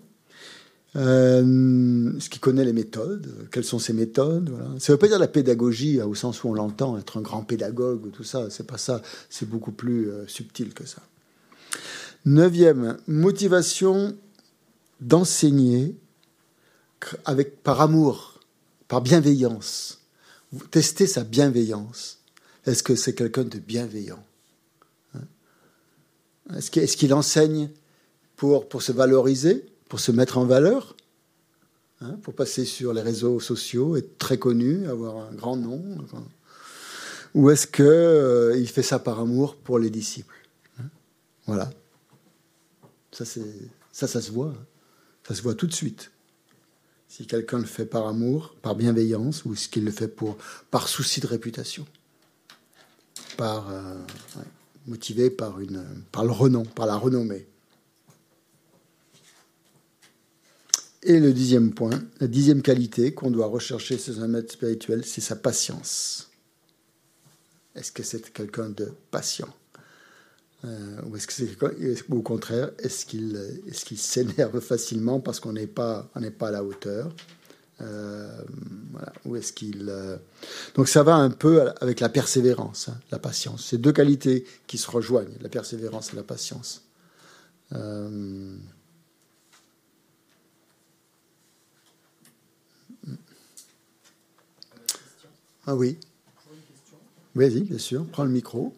[0.96, 5.18] Euh, Est-ce qu'il connaît les méthodes Quelles sont ses méthodes Ça ne veut pas dire
[5.18, 8.48] la pédagogie au sens où on l'entend, être un grand pédagogue ou tout ça.
[8.50, 9.02] C'est pas ça.
[9.28, 11.02] C'est beaucoup plus euh, subtil que ça.
[12.24, 14.16] Neuvième, motivation
[15.00, 15.94] d'enseigner
[17.24, 18.40] avec, par amour,
[18.88, 20.00] par bienveillance.
[20.70, 22.18] Tester sa bienveillance.
[22.66, 24.22] Est-ce que c'est quelqu'un de bienveillant
[25.14, 25.20] hein?
[26.56, 27.70] Est-ce qu'il enseigne
[28.36, 30.96] pour se valoriser, pour se mettre en valeur
[32.00, 35.82] hein Pour passer sur les réseaux sociaux, être très connu, avoir un grand nom
[37.34, 40.36] Ou est-ce qu'il euh, fait ça par amour pour les disciples
[40.80, 40.88] hein
[41.46, 41.70] Voilà.
[43.12, 43.24] Ça,
[43.92, 44.54] ça, se voit.
[45.26, 46.12] Ça se voit tout de suite.
[47.08, 50.36] Si quelqu'un le fait par amour, par bienveillance, ou est-ce qu'il le fait pour,
[50.70, 51.86] par souci de réputation,
[53.36, 53.94] par euh,
[54.88, 57.46] motivé par, une, par le renom, par la renommée.
[61.08, 65.22] Et le dixième point, la dixième qualité qu'on doit rechercher chez un maître spirituel, c'est
[65.22, 66.28] sa patience.
[67.74, 69.48] Est-ce que c'est quelqu'un de patient?
[70.66, 73.36] Euh, ou est-ce que au contraire, est-ce qu'il
[73.66, 77.10] est qu'il s'énerve facilement parce qu'on n'est pas pas à la hauteur?
[77.80, 78.42] Euh.
[79.24, 80.18] Ou est-ce qu'il euh,
[80.74, 83.64] donc ça va un peu avec la persévérance, hein, la patience.
[83.70, 86.82] C'est deux qualités qui se rejoignent, la persévérance et la patience.
[95.68, 95.98] Ah oui.
[97.34, 98.06] Vas-y, bien sûr.
[98.10, 98.72] Prends le micro.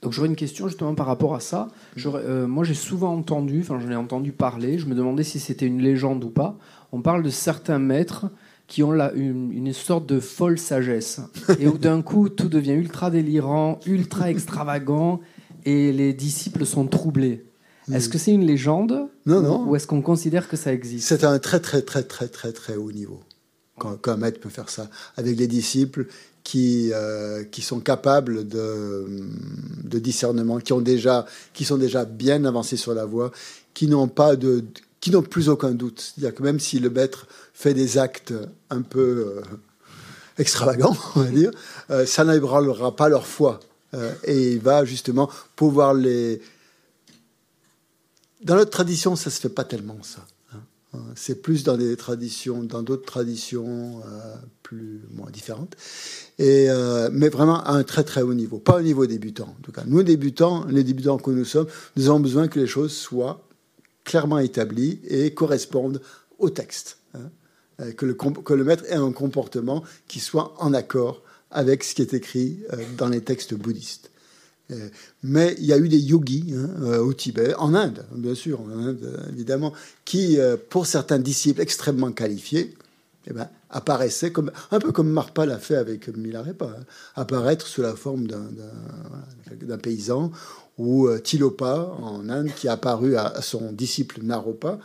[0.00, 1.70] Donc j'aurais une question justement par rapport à ça.
[2.06, 5.66] Euh, moi j'ai souvent entendu, enfin j'en ai entendu parler, je me demandais si c'était
[5.66, 6.56] une légende ou pas.
[6.92, 8.26] On parle de certains maîtres
[8.68, 11.20] qui ont là une, sorte de folle sagesse.
[11.58, 15.20] Et où d'un coup tout devient ultra délirant, ultra extravagant,
[15.64, 17.44] et les disciples sont troublés.
[17.92, 19.66] Est-ce que c'est une légende Non, non.
[19.66, 21.08] Ou est-ce qu'on considère que ça existe?
[21.08, 23.20] C'est un très très très très très très haut niveau.
[24.02, 26.06] Qu'un maître peut faire ça avec les disciples,
[26.44, 29.06] qui, euh, qui sont capables de,
[29.82, 33.32] de, discernement, qui, ont déjà, qui sont déjà bien avancés sur la voie,
[33.72, 34.62] qui n'ont pas de,
[35.00, 36.00] qui n'ont plus aucun doute.
[36.14, 38.34] C'est-à-dire que même si le maître fait des actes
[38.68, 39.42] un peu euh,
[40.38, 41.50] extravagants, on va dire,
[41.90, 43.58] euh, ça n'ébranlera pas leur foi.
[44.24, 46.42] et il va justement pouvoir les...
[48.42, 50.20] Dans notre tradition, ça se fait pas tellement ça.
[51.14, 54.00] C'est plus dans des traditions, dans d'autres traditions
[54.64, 55.76] plus moins différentes.
[56.38, 59.54] Et, euh, mais vraiment à un très très haut niveau, pas au niveau débutant.
[59.56, 62.66] En tout cas, nous débutants, les débutants que nous sommes, nous avons besoin que les
[62.66, 63.46] choses soient
[64.02, 66.00] clairement établies et correspondent
[66.40, 66.98] au texte.
[67.14, 67.30] Hein.
[67.80, 71.94] Euh, que, le, que le maître ait un comportement qui soit en accord avec ce
[71.94, 74.10] qui est écrit euh, dans les textes bouddhistes.
[75.22, 79.26] Mais il y a eu des yogis hein, au Tibet, en Inde, bien sûr, Inde,
[79.30, 79.72] évidemment,
[80.04, 80.38] qui,
[80.70, 82.74] pour certains disciples extrêmement qualifiés,
[83.26, 86.84] eh ben, apparaissait comme un peu comme Marpa l'a fait avec Milarepa, hein,
[87.14, 90.30] apparaître sous la forme d'un paysan
[90.78, 94.78] ou euh, Tilopa en Inde qui a apparu à, son disciple Naropa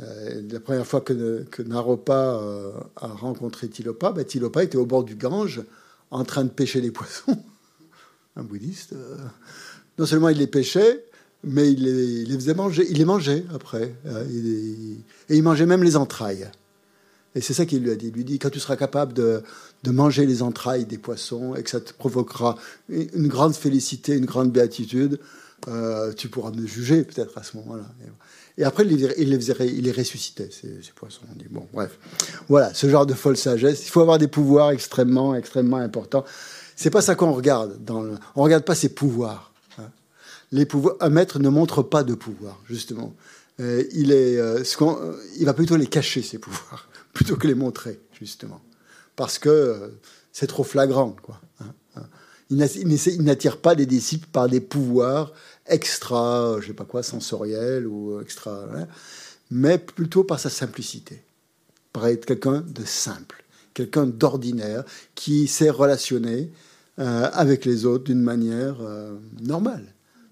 [0.00, 5.04] Euh, la première fois que, Naropa euh, a rencontré Tilopa, ben, Tilopa était au bord
[5.04, 5.62] du Gange
[6.10, 7.38] en train de pêcher des poissons.
[8.36, 8.92] Un bouddhiste.
[8.92, 9.16] euh,
[9.98, 11.04] non seulement il les pêchait,
[11.44, 12.86] mais il les, faisait manger.
[12.90, 13.94] Il les mangeait après.
[14.06, 14.24] Euh,
[15.28, 16.50] et il mangeait même les entrailles.
[17.34, 18.08] Et c'est ça qu'il lui a dit.
[18.08, 19.42] Il lui dit quand tu seras capable de,
[19.82, 22.56] de manger les entrailles des poissons et que ça te provoquera
[22.88, 25.18] une grande félicité, une grande béatitude,
[25.68, 27.84] euh, tu pourras me juger peut-être à ce moment-là.
[28.56, 31.22] Et, après, il les, il les, il les ressuscitait, ces, ces poissons.
[31.32, 31.98] On dit, bon, bref.
[32.48, 33.84] Voilà, ce genre de folle sagesse.
[33.86, 36.24] Il faut avoir des pouvoirs extrêmement, extrêmement importants.
[36.76, 37.84] C'est pas ça qu'on regarde.
[37.84, 38.14] Dans le...
[38.34, 39.52] On regarde pas ses pouvoirs.
[39.78, 39.90] hein.
[40.52, 43.14] Les pouvoirs, un maître ne montre pas de pouvoir, justement.
[43.60, 47.54] Euh, il, est, euh, euh, il va plutôt les cacher, ses pouvoirs, plutôt que les
[47.54, 48.60] montrer, justement.
[49.16, 49.94] Parce que
[50.32, 51.40] c'est trop flagrant, quoi.
[51.60, 52.06] hein, hein.
[52.50, 52.58] Il
[53.22, 55.32] n'attire pas des disciples par des pouvoirs
[55.66, 58.66] extra, je sais pas quoi, sensoriels ou extra,
[59.50, 61.22] mais plutôt par sa simplicité,
[61.92, 63.43] par être quelqu'un de simple,
[63.74, 66.50] quelqu'un d'ordinaire qui sait relationner
[66.98, 69.84] euh, avec les autres d'une manière euh, normale,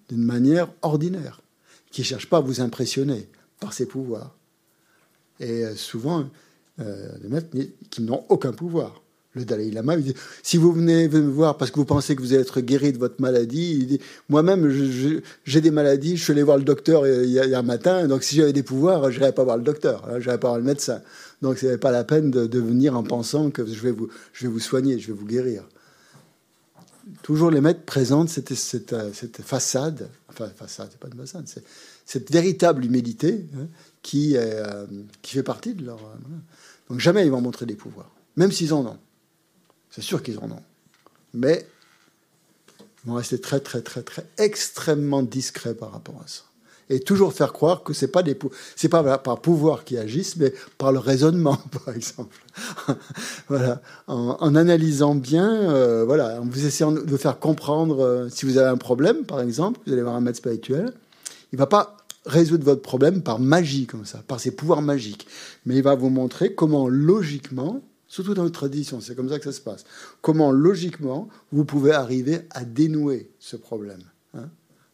[0.08, 1.42] d'une manière ordinaire,
[1.90, 3.28] qui ne cherche pas à vous impressionner
[3.60, 4.36] par ses pouvoirs.
[5.40, 6.28] Et euh, souvent,
[6.80, 7.48] euh, les maîtres
[7.90, 9.02] qui n'ont aucun pouvoir.
[9.34, 12.20] Le Dalai Lama, il dit, si vous venez me voir parce que vous pensez que
[12.20, 14.70] vous allez être guéri de votre maladie, il dit, moi-même,
[15.44, 18.36] j'ai des maladies, je suis allé voir le docteur euh, a un matin, donc si
[18.36, 20.64] j'avais des pouvoirs, je n'irais pas voir le docteur, hein, je n'irais pas voir le
[20.64, 21.00] médecin.
[21.42, 24.46] Donc ce n'est pas la peine de, venir en pensant que je vais, vous, je
[24.46, 25.64] vais vous soigner, je vais vous guérir.
[27.22, 31.48] Toujours les maîtres présentent cette, cette, façade, enfin façade, c'est pas une façade,
[32.06, 33.66] cette véritable humilité hein,
[34.14, 34.86] euh,
[35.20, 35.98] qui fait partie de leur...
[35.98, 36.38] euh.
[36.88, 38.98] Donc jamais ils vont montrer des pouvoirs, même s'ils en ont.
[39.90, 40.62] C'est sûr qu'ils en ont.
[41.34, 41.66] Mais
[43.04, 46.42] ils vont rester très, très, très, très extrêmement discrets par rapport à ça.
[46.90, 48.22] Et toujours faire croire que c'est pas
[48.90, 52.36] pas par pouvoir qu'ils agissent, mais par le raisonnement, par exemple.
[53.48, 58.58] voilà, en, analysant bien, euh, voilà, en vous essayant de faire comprendre euh, si vous
[58.58, 60.92] avez un problème, par exemple, vous allez voir un maître spirituel,
[61.52, 65.26] il va pas résoudre votre problème par magie comme ça, par ses pouvoirs magiques,
[65.66, 69.44] mais il va vous montrer comment logiquement, surtout dans notre tradition, c'est comme ça que
[69.44, 69.84] ça se passe,
[70.20, 74.02] comment logiquement vous pouvez arriver à dénouer ce problème,
[74.34, 74.48] hein,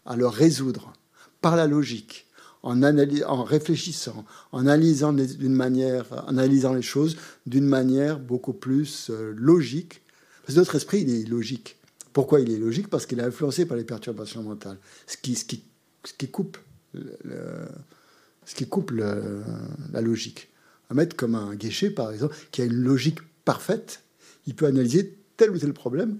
[0.07, 0.93] à le résoudre
[1.41, 2.27] par la logique,
[2.63, 7.17] en, en réfléchissant, en analysant d'une manière, analysant les choses
[7.47, 10.03] d'une manière beaucoup plus euh, logique.
[10.43, 11.77] Parce que notre esprit, il est logique.
[12.13, 12.89] Pourquoi il est logique?
[12.89, 15.63] Parce qu'il est influencé par les perturbations mentales, ce qui, ce qui,
[16.05, 16.59] ce qui coupe,
[16.95, 20.49] ce qui coupe la logique.
[20.91, 24.03] Un maître comme un guéché, par exemple, qui a une logique parfaite,
[24.47, 26.19] il peut analyser tel ou tel problème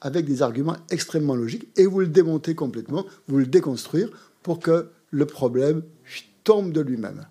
[0.00, 4.10] avec des arguments extrêmement logiques et vous le démonter complètement, vous le déconstruire
[4.44, 5.82] pour que le problème
[6.44, 7.26] tombe de lui-même.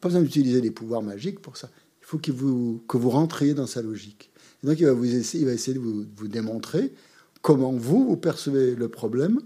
[0.00, 1.70] Pas besoin d'utiliser des pouvoirs magiques pour ça.
[2.00, 4.32] Il faut que vous, que vous rentriez dans sa logique.
[4.62, 6.92] Et donc il va, vous essayer, il va essayer de vous, vous démontrer
[7.42, 9.40] comment vous, vous percevez le problème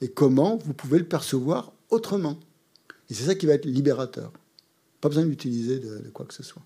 [0.00, 2.38] et comment vous pouvez le percevoir autrement.
[3.10, 4.32] Et c'est ça qui va être libérateur.
[5.00, 6.62] Pas besoin d'utiliser de, de quoi que ce soit.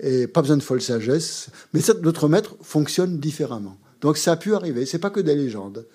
[0.00, 1.50] Et pas besoin de folle sagesse.
[1.74, 3.76] Mais notre maître fonctionne différemment.
[4.00, 4.86] Donc ça a pu arriver.
[4.86, 5.86] C'est pas que des légendes.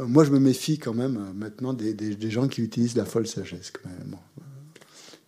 [0.00, 2.96] Euh, Moi, je me méfie quand même euh, maintenant des, des- des gens qui utilisent
[2.96, 3.70] la folle sagesse.
[3.70, 4.08] quand même.
[4.10, 4.18] Bon.
[4.38, 4.42] Euh,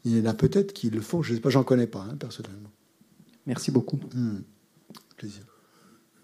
[0.04, 1.22] Il y en a peut-être qui le font.
[1.22, 2.70] Je sais pas, j'en connais pas hein, personnellement.
[3.46, 3.98] Merci beaucoup.
[4.14, 4.40] Hmm.
[5.16, 5.42] Plaisir.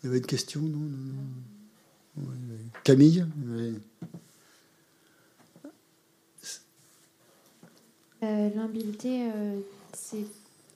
[0.02, 1.22] Il y avait une question, non, non,
[2.16, 2.24] non.
[2.84, 3.74] Camille Oui.
[8.22, 9.60] Euh, L'humilité, euh,
[9.92, 10.24] c'est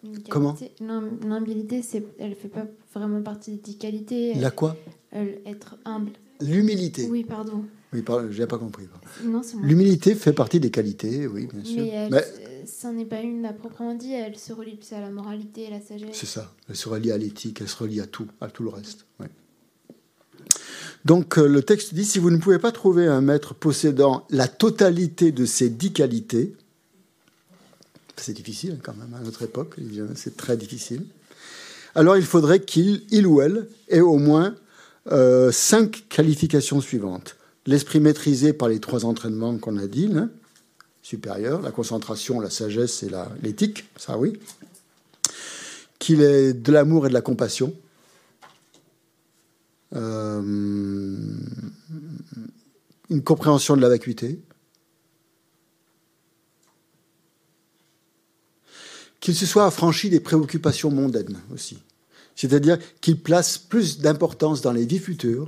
[0.04, 0.30] une qualité.
[0.30, 0.56] Comment?
[0.80, 4.34] L'hum- L'humilité, c'est, elle fait pas vraiment partie des qualités.
[4.34, 4.76] La quoi?
[5.10, 6.12] Elle- être humble.
[6.42, 7.08] L'humilité.
[7.10, 7.64] Oui, pardon.
[7.92, 8.84] Oui, pardon, j'ai pas compris.
[9.62, 11.82] L'humilité fait partie des qualités, oui, bien sûr.
[11.82, 12.24] Mais, elle, Mais
[12.66, 14.12] ça n'est pas une à proprement dit.
[14.12, 16.10] Elle se relie plus à la moralité et la sagesse.
[16.12, 16.52] c'est ça.
[16.68, 19.06] Elle se relie à l'éthique, elle se relie à tout, à tout le reste.
[21.04, 24.46] Donc euh, le texte dit si vous ne pouvez pas trouver un maître possédant la
[24.46, 26.54] totalité de ces dix qualités,
[28.16, 29.76] c'est difficile quand même à notre époque,
[30.14, 31.04] c'est très difficile.
[31.94, 34.54] Alors il faudrait qu'il il ou elle ait au moins
[35.10, 37.36] euh, cinq qualifications suivantes
[37.66, 40.28] l'esprit maîtrisé par les trois entraînements qu'on a dit, là,
[41.02, 43.10] supérieurs, la concentration, la sagesse et
[43.42, 44.38] l'éthique, ça oui.
[45.98, 47.74] Qu'il ait de l'amour et de la compassion.
[49.94, 50.42] Euh,
[53.10, 54.40] une compréhension de la vacuité.
[59.20, 61.78] Qu'il se soit affranchi des préoccupations mondaines aussi.
[62.34, 65.46] C'est-à-dire qu'il place plus d'importance dans les vies futures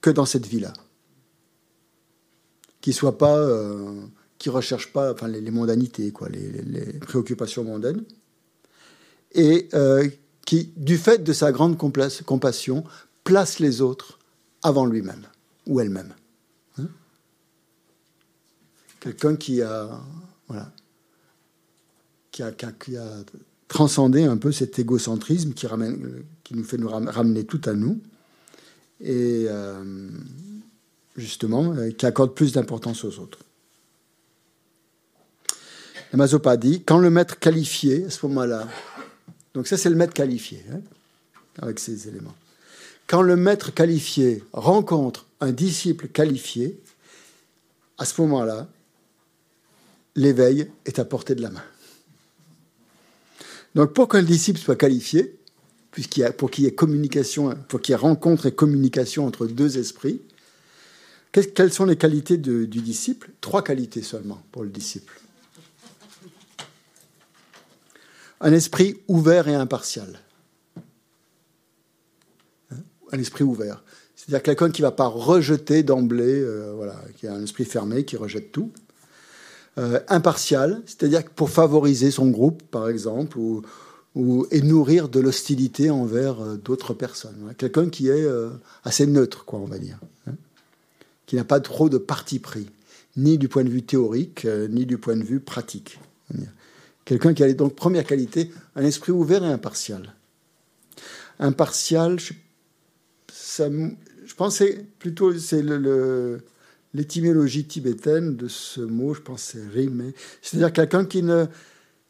[0.00, 0.72] que dans cette vie-là.
[2.80, 4.02] Qu'il soit pas, euh,
[4.38, 8.04] qui recherche pas enfin, les, mondanités, quoi, les, préoccupations mondaines,
[9.32, 10.08] et euh,
[10.46, 12.84] qui, du fait de sa grande compassion,
[13.24, 14.18] place les autres
[14.62, 15.26] avant lui-même
[15.66, 16.14] ou elle-même.
[16.78, 16.86] Hein
[19.00, 20.00] Quelqu'un qui a,
[20.46, 20.72] voilà,
[22.30, 22.42] qui
[22.80, 23.24] qui a,
[23.68, 25.66] transcendé un peu cet égocentrisme qui,
[26.54, 28.00] nous fait nous ramener tout à nous
[29.00, 30.08] et euh,
[31.16, 33.38] justement euh, qui accorde plus d'importance aux autres.
[36.12, 38.66] La dit quand le maître qualifié, à ce moment-là,
[39.52, 40.80] donc ça c'est le maître qualifié, hein,
[41.60, 42.34] avec ces éléments.
[43.06, 46.80] Quand le maître qualifié rencontre un disciple qualifié,
[47.98, 48.68] à ce moment-là,
[50.14, 51.62] l'éveil est à portée de la main.
[53.78, 55.38] Donc pour qu'un disciple soit qualifié,
[55.92, 59.24] puisqu'il y a, pour qu'il y ait communication, pour qu'il y ait rencontre et communication
[59.24, 60.20] entre deux esprits,
[61.30, 63.30] quelles sont les qualités du disciple?
[63.40, 65.20] Trois qualités seulement pour le disciple.
[68.40, 70.22] Un esprit ouvert et impartial.
[72.72, 72.78] Hein?
[73.12, 73.84] Un esprit ouvert.
[74.16, 78.04] C'est-à-dire quelqu'un qui ne va pas rejeter d'emblée, euh, voilà, qui a un esprit fermé,
[78.04, 78.72] qui rejette tout.
[79.78, 86.40] Euh, impartial, c'est-à-dire pour favoriser son groupe, par exemple, ou, et nourrir de l'hostilité envers
[86.40, 87.54] euh, d'autres personnes.
[87.56, 88.26] Quelqu'un qui est
[88.84, 89.98] assez neutre, quoi, on va dire.
[90.26, 90.32] Hein
[91.28, 92.66] qui n'a pas trop de parti pris,
[93.16, 96.00] ni du point de vue théorique, euh, ni du point de vue pratique.
[97.04, 100.14] Quelqu'un qui a donc première qualité, un esprit ouvert et impartial.
[101.38, 102.32] Impartial, je,
[103.30, 106.40] ça, je pensais plutôt, c'est le,
[106.94, 110.14] l'étymologie tibétaine de ce mot, je pense c'est rimé.
[110.42, 111.46] C'est-à-dire quelqu'un qui ne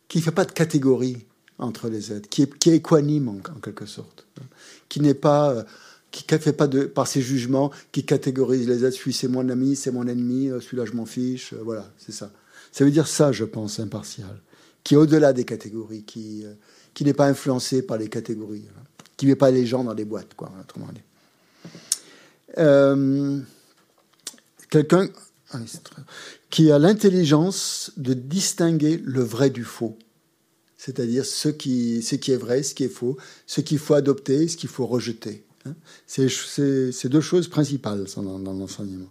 [0.08, 1.26] qui fait pas de catégorie
[1.58, 4.26] entre les êtres, qui est, qui équanime en, quelque sorte,
[4.88, 5.62] qui n'est pas euh,
[6.10, 9.48] qui ne fait pas de, par ses jugements, qui catégorise les êtres, celui c'est mon
[9.48, 12.30] ami, c'est mon ennemi, euh, celui-là je m'en fiche, euh, voilà, c'est ça.
[12.72, 14.40] Ça veut dire ça, je pense, impartial,
[14.84, 16.54] qui est au-delà des catégories, qui, euh,
[16.94, 18.82] qui n'est pas influencé par les catégories, hein.
[19.16, 21.02] qui ne met pas les gens dans des boîtes, quoi, autrement dit.
[24.70, 25.08] Quelqu'un
[25.50, 25.58] ah
[26.50, 29.98] qui a l'intelligence de distinguer le vrai du faux
[30.78, 34.70] c'est-à-dire ce qui, est vrai, ce qui est faux, ce qu'il faut adopter, ce qu'il
[34.70, 35.44] faut rejeter.
[35.66, 35.74] Hein.
[36.06, 39.10] C'est deux choses principales dans, l'enseignement.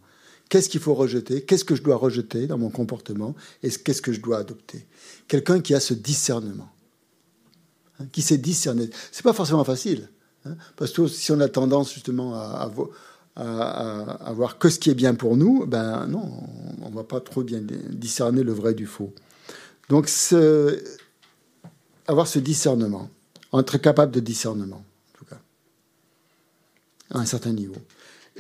[0.49, 1.43] Qu'est-ce qu'il faut rejeter?
[1.43, 3.35] Qu'est-ce que je dois rejeter dans mon comportement?
[3.63, 4.87] Et qu'est-ce que je dois adopter?
[5.27, 6.71] Quelqu'un qui a ce discernement,
[7.99, 8.89] hein, qui sait discerner.
[9.11, 10.09] C'est pas forcément facile,
[10.45, 12.71] hein, parce que si on a tendance justement à,
[13.37, 16.29] voir que ce qui est bien pour nous, ben non,
[16.81, 19.13] on, ne va pas trop bien discerner le vrai du faux.
[19.89, 20.09] Donc,
[22.07, 23.09] avoir ce discernement,
[23.53, 24.83] être capable de discernement
[27.11, 27.75] à un certain niveau.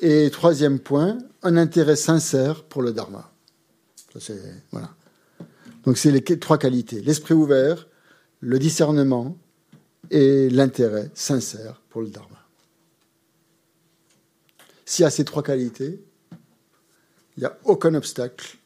[0.01, 3.31] Et troisième point, un intérêt sincère pour le dharma.
[5.85, 7.87] Donc c'est les trois qualités l'esprit ouvert,
[8.39, 9.37] le discernement
[10.09, 12.36] et l'intérêt sincère pour le dharma.
[14.87, 16.01] S'il y a ces trois qualités,
[17.35, 18.57] il n'y a aucun obstacle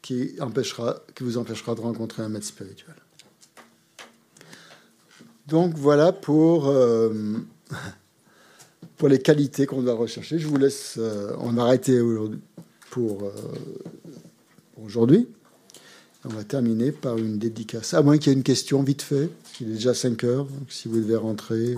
[0.00, 2.94] qui, empêchera, qui vous empêchera de rencontrer un maître spirituel.
[5.46, 7.12] Donc voilà pour euh,
[8.96, 10.38] pour les qualités qu'on doit rechercher.
[10.38, 12.00] Je vous laisse, euh, on va arrêter
[12.88, 13.32] pour, euh,
[14.82, 15.28] aujourd'hui.
[16.24, 17.92] On va terminer par une dédicace.
[17.92, 19.28] À moins qu'il y ait une question, vite fait.
[19.60, 21.76] Il est déjà 5 heures, donc si vous devez rentrer.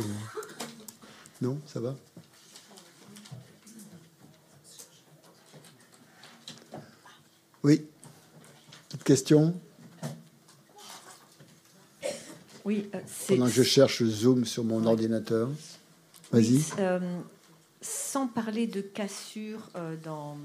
[1.43, 1.97] Non, ça va?
[7.65, 7.83] Oui.
[8.89, 9.59] Petite question
[12.67, 15.49] Oui, euh, Pendant que je cherche Zoom sur mon ordinateur.
[16.79, 17.21] Euh,
[17.81, 20.37] sans parler de cassure euh, dans,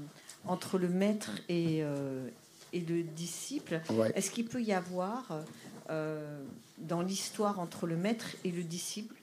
[0.46, 2.26] entre le maître et, euh,
[2.72, 3.82] et le disciple,
[4.14, 5.44] est-ce qu'il peut y avoir
[6.78, 9.16] dans l'histoire entre le maître et le disciple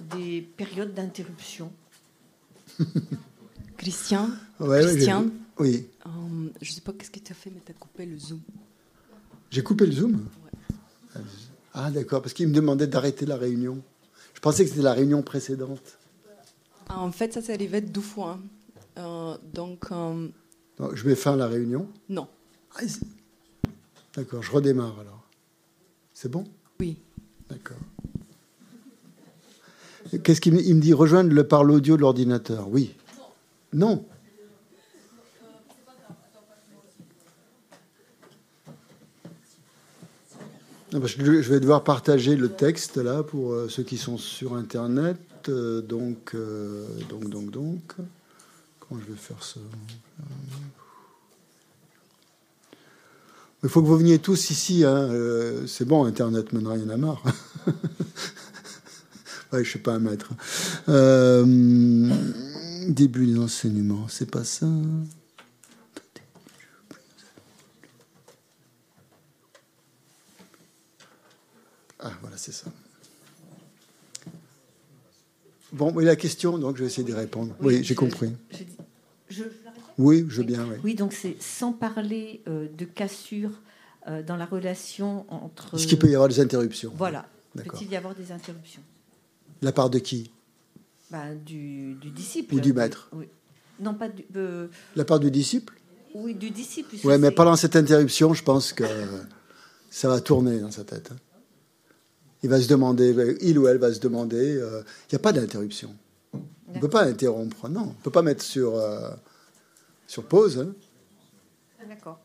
[0.00, 1.72] des périodes d'interruption?
[3.80, 4.28] Christian
[4.58, 5.86] Christian Oui.
[6.60, 8.40] je sais pas qu'est-ce que tu as fait, mais tu as coupé le zoom.
[9.50, 10.26] J'ai coupé le zoom
[11.72, 13.82] Ah d'accord, parce qu'il me demandait d'arrêter la réunion.
[14.34, 15.98] Je pensais que c'était la réunion précédente.
[16.90, 18.38] En fait, ça s'est arrivé deux fois.
[18.98, 20.28] Euh, donc, euh,
[20.92, 22.28] Je mets fin à la réunion Non.
[22.76, 22.82] Ah,
[24.14, 25.26] D'accord, je redémarre alors.
[26.12, 26.44] C'est bon?
[26.80, 26.98] Oui.
[27.48, 27.78] D'accord.
[30.22, 32.68] Qu'est-ce qu'il me, il me dit Rejoindre le par l'audio de l'ordinateur.
[32.68, 32.94] Oui.
[33.72, 34.04] Non.
[40.92, 45.18] je vais devoir partager le texte là pour euh, ceux qui sont sur Internet.
[45.48, 47.94] Euh, donc, euh, donc, donc, donc,
[48.80, 49.60] comment je vais faire ça?
[53.62, 54.84] Il faut que vous veniez tous ici.
[54.84, 55.10] Hein.
[55.66, 57.22] C'est bon, Internet, maintenant, il y en marre.
[59.52, 60.30] je suis pas un maître.
[62.88, 64.66] Début de l'enseignement, c'est pas ça.
[72.02, 72.70] Ah, voilà, c'est ça.
[75.72, 77.54] Bon, oui, la question, donc je vais essayer d'y répondre.
[77.60, 78.32] Oui, j'ai compris.
[79.28, 79.44] Je,
[79.98, 80.66] oui, je veux bien.
[80.66, 83.52] Oui, oui donc c'est sans parler euh, de cassure
[84.08, 85.74] euh, dans la relation entre.
[85.74, 87.28] Est-ce qu'il peut y avoir des interruptions Voilà.
[87.54, 88.82] Peut-il y avoir des interruptions?
[89.62, 90.30] La part de qui?
[91.10, 92.54] Bah, du, disciple.
[92.54, 93.26] Ou du maître oui.
[93.80, 94.24] Non, pas du.
[94.36, 95.74] Euh, la part du disciple
[96.14, 96.96] Oui, du disciple.
[97.04, 98.84] Oui, mais pendant cette interruption, je pense que
[99.88, 101.10] ça va tourner dans sa tête.
[101.12, 101.16] Hein.
[102.42, 104.54] Il va se demander, il ou elle va se demander.
[104.54, 105.94] Il n'y a pas d'interruption.
[106.32, 107.80] On ne peut pas interrompre, non.
[107.80, 108.78] On ne peut pas mettre sur
[110.10, 110.58] sur pause.
[110.58, 110.74] Hein.
[111.88, 112.18] D'accord.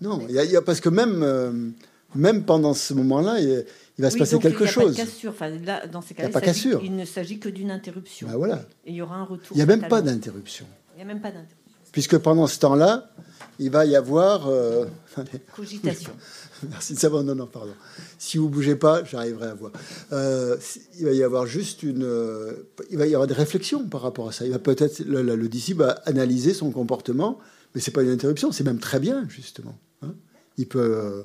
[0.00, 1.70] Non, il y, a, parce que même, euh,
[2.14, 3.64] même pendant ce moment-là, il,
[3.98, 4.98] va se passer quelque chose.
[4.98, 6.80] il là, dans ces cas il, a pas cassure.
[6.82, 8.26] il ne s'agit que d'une interruption.
[8.28, 8.64] Ben voilà.
[8.86, 9.54] Et il y aura un retour.
[9.54, 10.66] Il n'y a même pas d'interruption.
[10.94, 11.58] Il n'y a même pas d'interruption.
[11.92, 13.10] Puisque pendant ce temps-là,
[13.58, 14.48] il va y avoir.
[14.48, 14.86] Euh,
[15.54, 16.12] Cogitation.
[16.70, 17.22] Merci de savoir.
[17.22, 17.74] Non, non, pardon.
[18.18, 19.72] Si vous bougez pas, j'arriverai à voir.
[20.12, 20.56] Euh,
[20.98, 22.04] il va y avoir juste une.
[22.04, 24.46] Euh, il va y avoir des réflexions par rapport à ça.
[24.46, 27.38] Il va peut-être le, le, disciple va analyser son comportement,
[27.74, 28.52] mais c'est pas une interruption.
[28.52, 29.78] C'est même très bien justement.
[30.02, 30.14] Hein.
[30.56, 30.80] il peut.
[30.80, 31.22] Euh,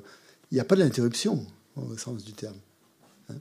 [0.50, 1.46] il n'y a pas d'interruption
[1.90, 2.56] au sens du terme.
[3.30, 3.36] Hein.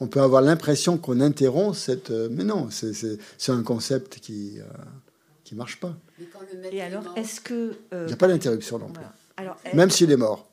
[0.00, 4.58] On peut avoir l'impression qu'on interrompt cette, mais non, c'est un concept qui
[5.44, 5.96] qui marche pas.
[6.70, 9.04] Et alors, est-ce que il n'y a pas d'interruption non plus.
[9.36, 10.48] Alors, même s'il est mort.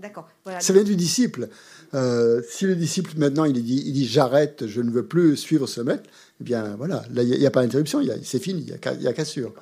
[0.00, 0.28] D'accord.
[0.60, 1.48] ça vient du disciple.
[1.94, 5.66] Euh, si le disciple maintenant il dit, il dit j'arrête, je ne veux plus suivre
[5.66, 6.08] ce maître,
[6.40, 9.12] eh bien voilà, là il n'y a, pas d'interruption, c'est fini, il n'y a, a
[9.12, 9.54] cassure.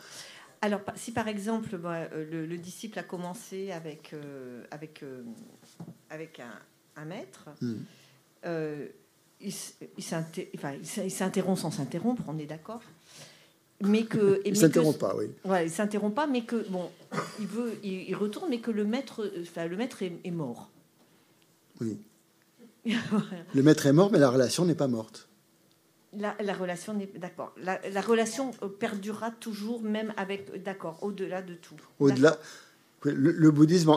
[0.61, 5.05] Alors si par exemple euh, le, disciple a commencé avec, euh, avec,
[6.11, 6.53] avec un,
[7.05, 7.77] maître, hmm.
[9.41, 9.53] il,
[9.99, 12.83] il s'interrompt sans s'interrompre, on est d'accord
[13.83, 15.27] mais que il s'interrompt pas, oui.
[15.45, 16.91] Ouais, il s'interrompt pas, mais que bon,
[17.39, 20.71] il veut, il, retourne, mais que le maître, enfin, le maître est, mort.
[21.81, 21.99] Oui.
[22.87, 25.29] le maître est mort, mais la relation n'est pas morte.
[26.15, 27.53] La, la relation n'est d'accord.
[27.59, 31.77] La, la, relation euh, perdurera toujours, même avec d'accord, au-delà de tout.
[31.99, 32.39] Au-delà,
[33.03, 33.93] le, bouddhisme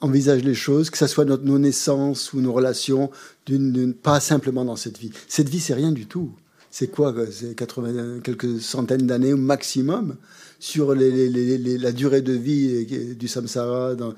[0.00, 3.10] envisage les choses, que ce soit notre, nos naissances ou nos relations,
[3.46, 5.10] d'une, pas simplement dans cette vie.
[5.26, 6.32] Cette vie, c'est rien du tout
[6.70, 10.16] c'est quoi C'est 80, quelques centaines d'années au maximum
[10.60, 14.14] sur la durée de vie du samsara, dans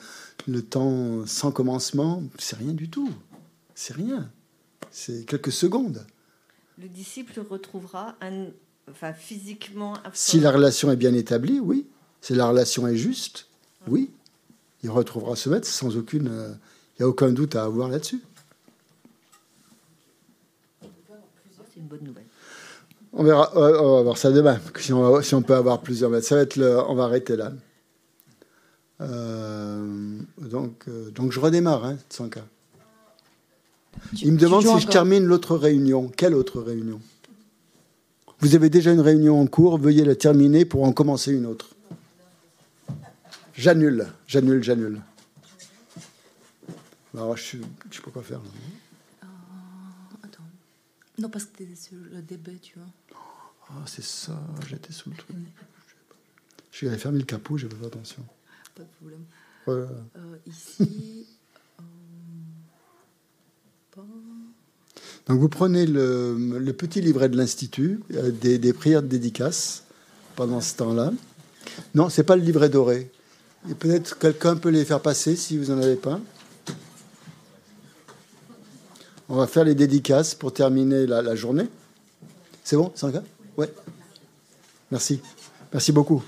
[0.46, 2.22] le temps sans commencement?
[2.38, 3.10] C'est rien du tout.
[3.74, 4.30] C'est rien.
[4.90, 6.04] C'est quelques secondes.
[6.78, 8.46] Le disciple retrouvera un,
[8.90, 9.94] enfin, physiquement.
[10.12, 11.86] Si la relation est bien établie, oui.
[12.20, 13.46] Si la relation est juste,
[13.86, 14.10] oui.
[14.82, 16.24] Il retrouvera ce maître sans aucune.
[16.24, 16.52] Il euh,
[16.98, 18.20] n'y a aucun doute à avoir là-dessus.
[20.80, 22.26] C'est une bonne nouvelle.
[23.12, 26.26] On verra, on va voir ça demain, si on, si on peut avoir plusieurs mètres.
[26.26, 27.52] Ça va être le, on va arrêter là.
[29.00, 32.44] Euh, donc, euh, donc je redémarre, hein, sans cas.
[34.22, 36.10] Il me demande si je termine l'autre réunion.
[36.16, 37.00] Quelle autre réunion?
[38.40, 41.70] Vous avez déjà une réunion en cours, veuillez la terminer pour en commencer une autre.
[43.60, 45.02] J'annule, j'annule, j'annule.
[47.12, 48.38] Alors, je ne sais pas quoi faire.
[48.38, 48.48] Là.
[51.18, 52.88] Non, parce que tu es sur le début, tu vois.
[53.68, 55.36] Ah, c'est ça, j'étais sous le truc.
[56.72, 58.24] J'ai fermé le capot, j'ai pas fait attention.
[58.74, 59.24] Pas de problème.
[59.68, 59.86] Euh,
[60.46, 61.26] ici.
[63.98, 64.02] Euh,
[65.26, 69.84] Donc vous prenez le, le petit livret de l'Institut, euh, des, des, prières de dédicace
[70.34, 71.12] pendant ce temps-là.
[71.94, 73.10] Non, c'est pas le livret doré.
[73.68, 76.18] Et peut-être quelqu'un peut les faire passer si vous n'en avez pas.
[79.28, 81.68] On va faire les dédicaces pour terminer la, journée.
[82.64, 83.22] C'est bon, Sanga
[83.56, 83.66] Oui.
[84.90, 85.20] Merci.
[85.72, 86.24] Merci beaucoup.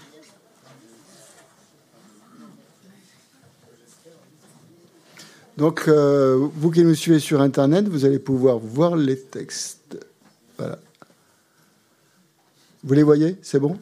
[5.56, 9.98] Donc, euh, vous qui nous suivez sur Internet, vous allez pouvoir voir les textes.
[10.56, 10.78] Voilà.
[12.84, 13.36] Vous les voyez?
[13.42, 13.78] C'est bon?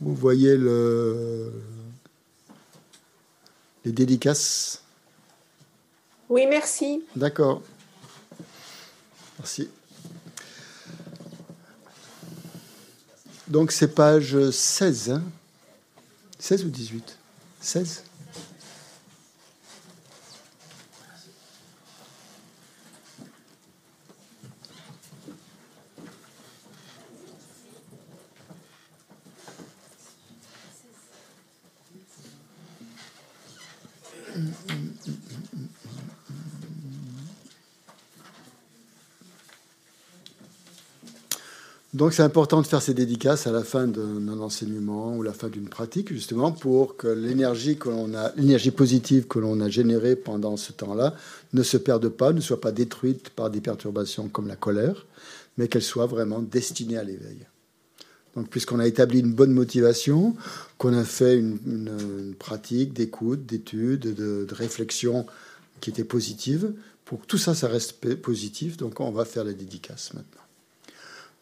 [0.00, 1.52] Vous voyez le...
[3.84, 4.82] les dédicaces
[6.28, 7.02] Oui, merci.
[7.14, 7.62] D'accord.
[9.38, 9.68] Merci.
[13.48, 15.22] Donc c'est page 16, hein
[16.38, 17.18] 16 ou 18
[17.60, 18.04] 16
[41.94, 45.48] Donc c'est important de faire ces dédicaces à la fin d'un enseignement ou la fin
[45.48, 50.16] d'une pratique, justement, pour que l'énergie que l'on a, l'énergie positive que l'on a générée
[50.16, 51.14] pendant ce temps-là,
[51.52, 55.06] ne se perde pas, ne soit pas détruite par des perturbations comme la colère,
[55.56, 57.46] mais qu'elle soit vraiment destinée à l'éveil.
[58.34, 60.34] Donc, puisqu'on a établi une bonne motivation,
[60.78, 65.26] qu'on a fait une, pratique d'écoute, d'étude, de, de, réflexion
[65.80, 66.72] qui était positive,
[67.04, 70.43] pour que tout ça, ça reste positif, donc on va faire la dédicace maintenant.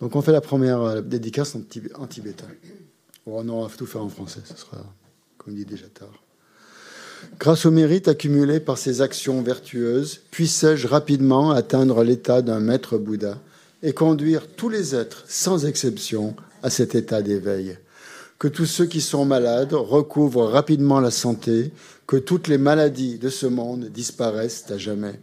[0.02, 2.48] Donc on fait la première euh, dédicace en, tibétain.
[3.24, 4.78] Non, on va tout faire en français, ce sera,
[5.38, 6.24] comme dit déjà tard.
[7.38, 13.38] Grâce au mérite accumulé par ces actions vertueuses, puissais-je rapidement atteindre l'état d'un maître Bouddha
[13.84, 16.34] et conduire tous les êtres, sans exception,
[16.64, 17.78] à cet état d'éveil.
[18.40, 21.70] Que tous ceux qui sont malades recouvrent rapidement la santé,
[22.08, 25.20] que toutes les maladies de ce monde disparaissent à jamais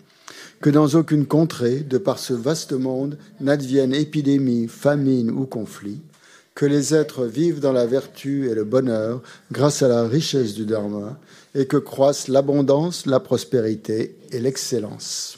[0.61, 5.99] que dans aucune contrée, de par ce vaste monde, n'advienne épidémie, famine ou conflit,
[6.55, 9.21] que les êtres vivent dans la vertu et le bonheur
[9.51, 11.17] grâce à la richesse du Dharma,
[11.55, 15.37] et que croissent l'abondance, la prospérité et l'excellence.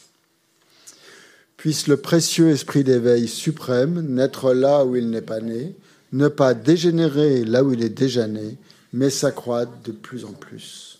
[1.57, 5.75] Puisse le précieux esprit d'éveil suprême naître là où il n'est pas né,
[6.11, 8.57] ne pas dégénérer là où il est déjà né,
[8.91, 10.90] mais s'accroître de plus en plus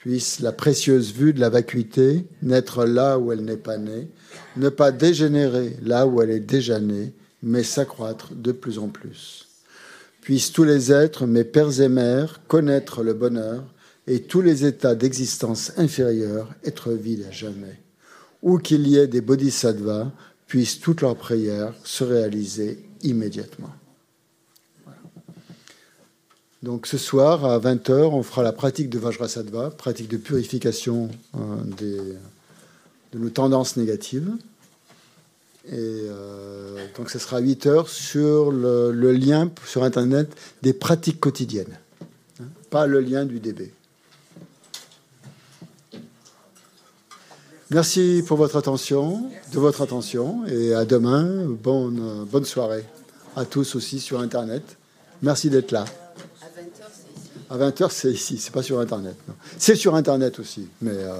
[0.00, 4.08] puisse la précieuse vue de la vacuité naître là où elle n'est pas née,
[4.56, 9.46] ne pas dégénérer là où elle est déjà née, mais s'accroître de plus en plus.
[10.22, 13.62] Puissent tous les êtres, mes pères et mères, connaître le bonheur
[14.06, 17.80] et tous les états d'existence inférieurs être vides à jamais.
[18.42, 20.10] Où qu'il y ait des bodhisattvas,
[20.46, 23.70] puissent toutes leurs prières se réaliser immédiatement.
[26.62, 31.38] Donc ce soir, à 20h, on fera la pratique de Vajrasattva, pratique de purification euh,
[33.12, 34.30] de nos tendances négatives.
[35.66, 41.78] Et euh, donc ce sera à 8h sur le, lien sur Internet des pratiques quotidiennes,
[42.40, 43.72] hein, pas le lien du DB.
[47.70, 51.44] Merci pour votre attention, de votre attention, et à demain.
[51.46, 52.84] Bonne, bonne soirée
[53.36, 54.76] à tous aussi sur Internet.
[55.22, 55.84] Merci d'être là.
[57.50, 59.16] À 20h, c'est ici, c'est pas sur Internet.
[59.58, 61.16] C'est sur Internet aussi, mais euh,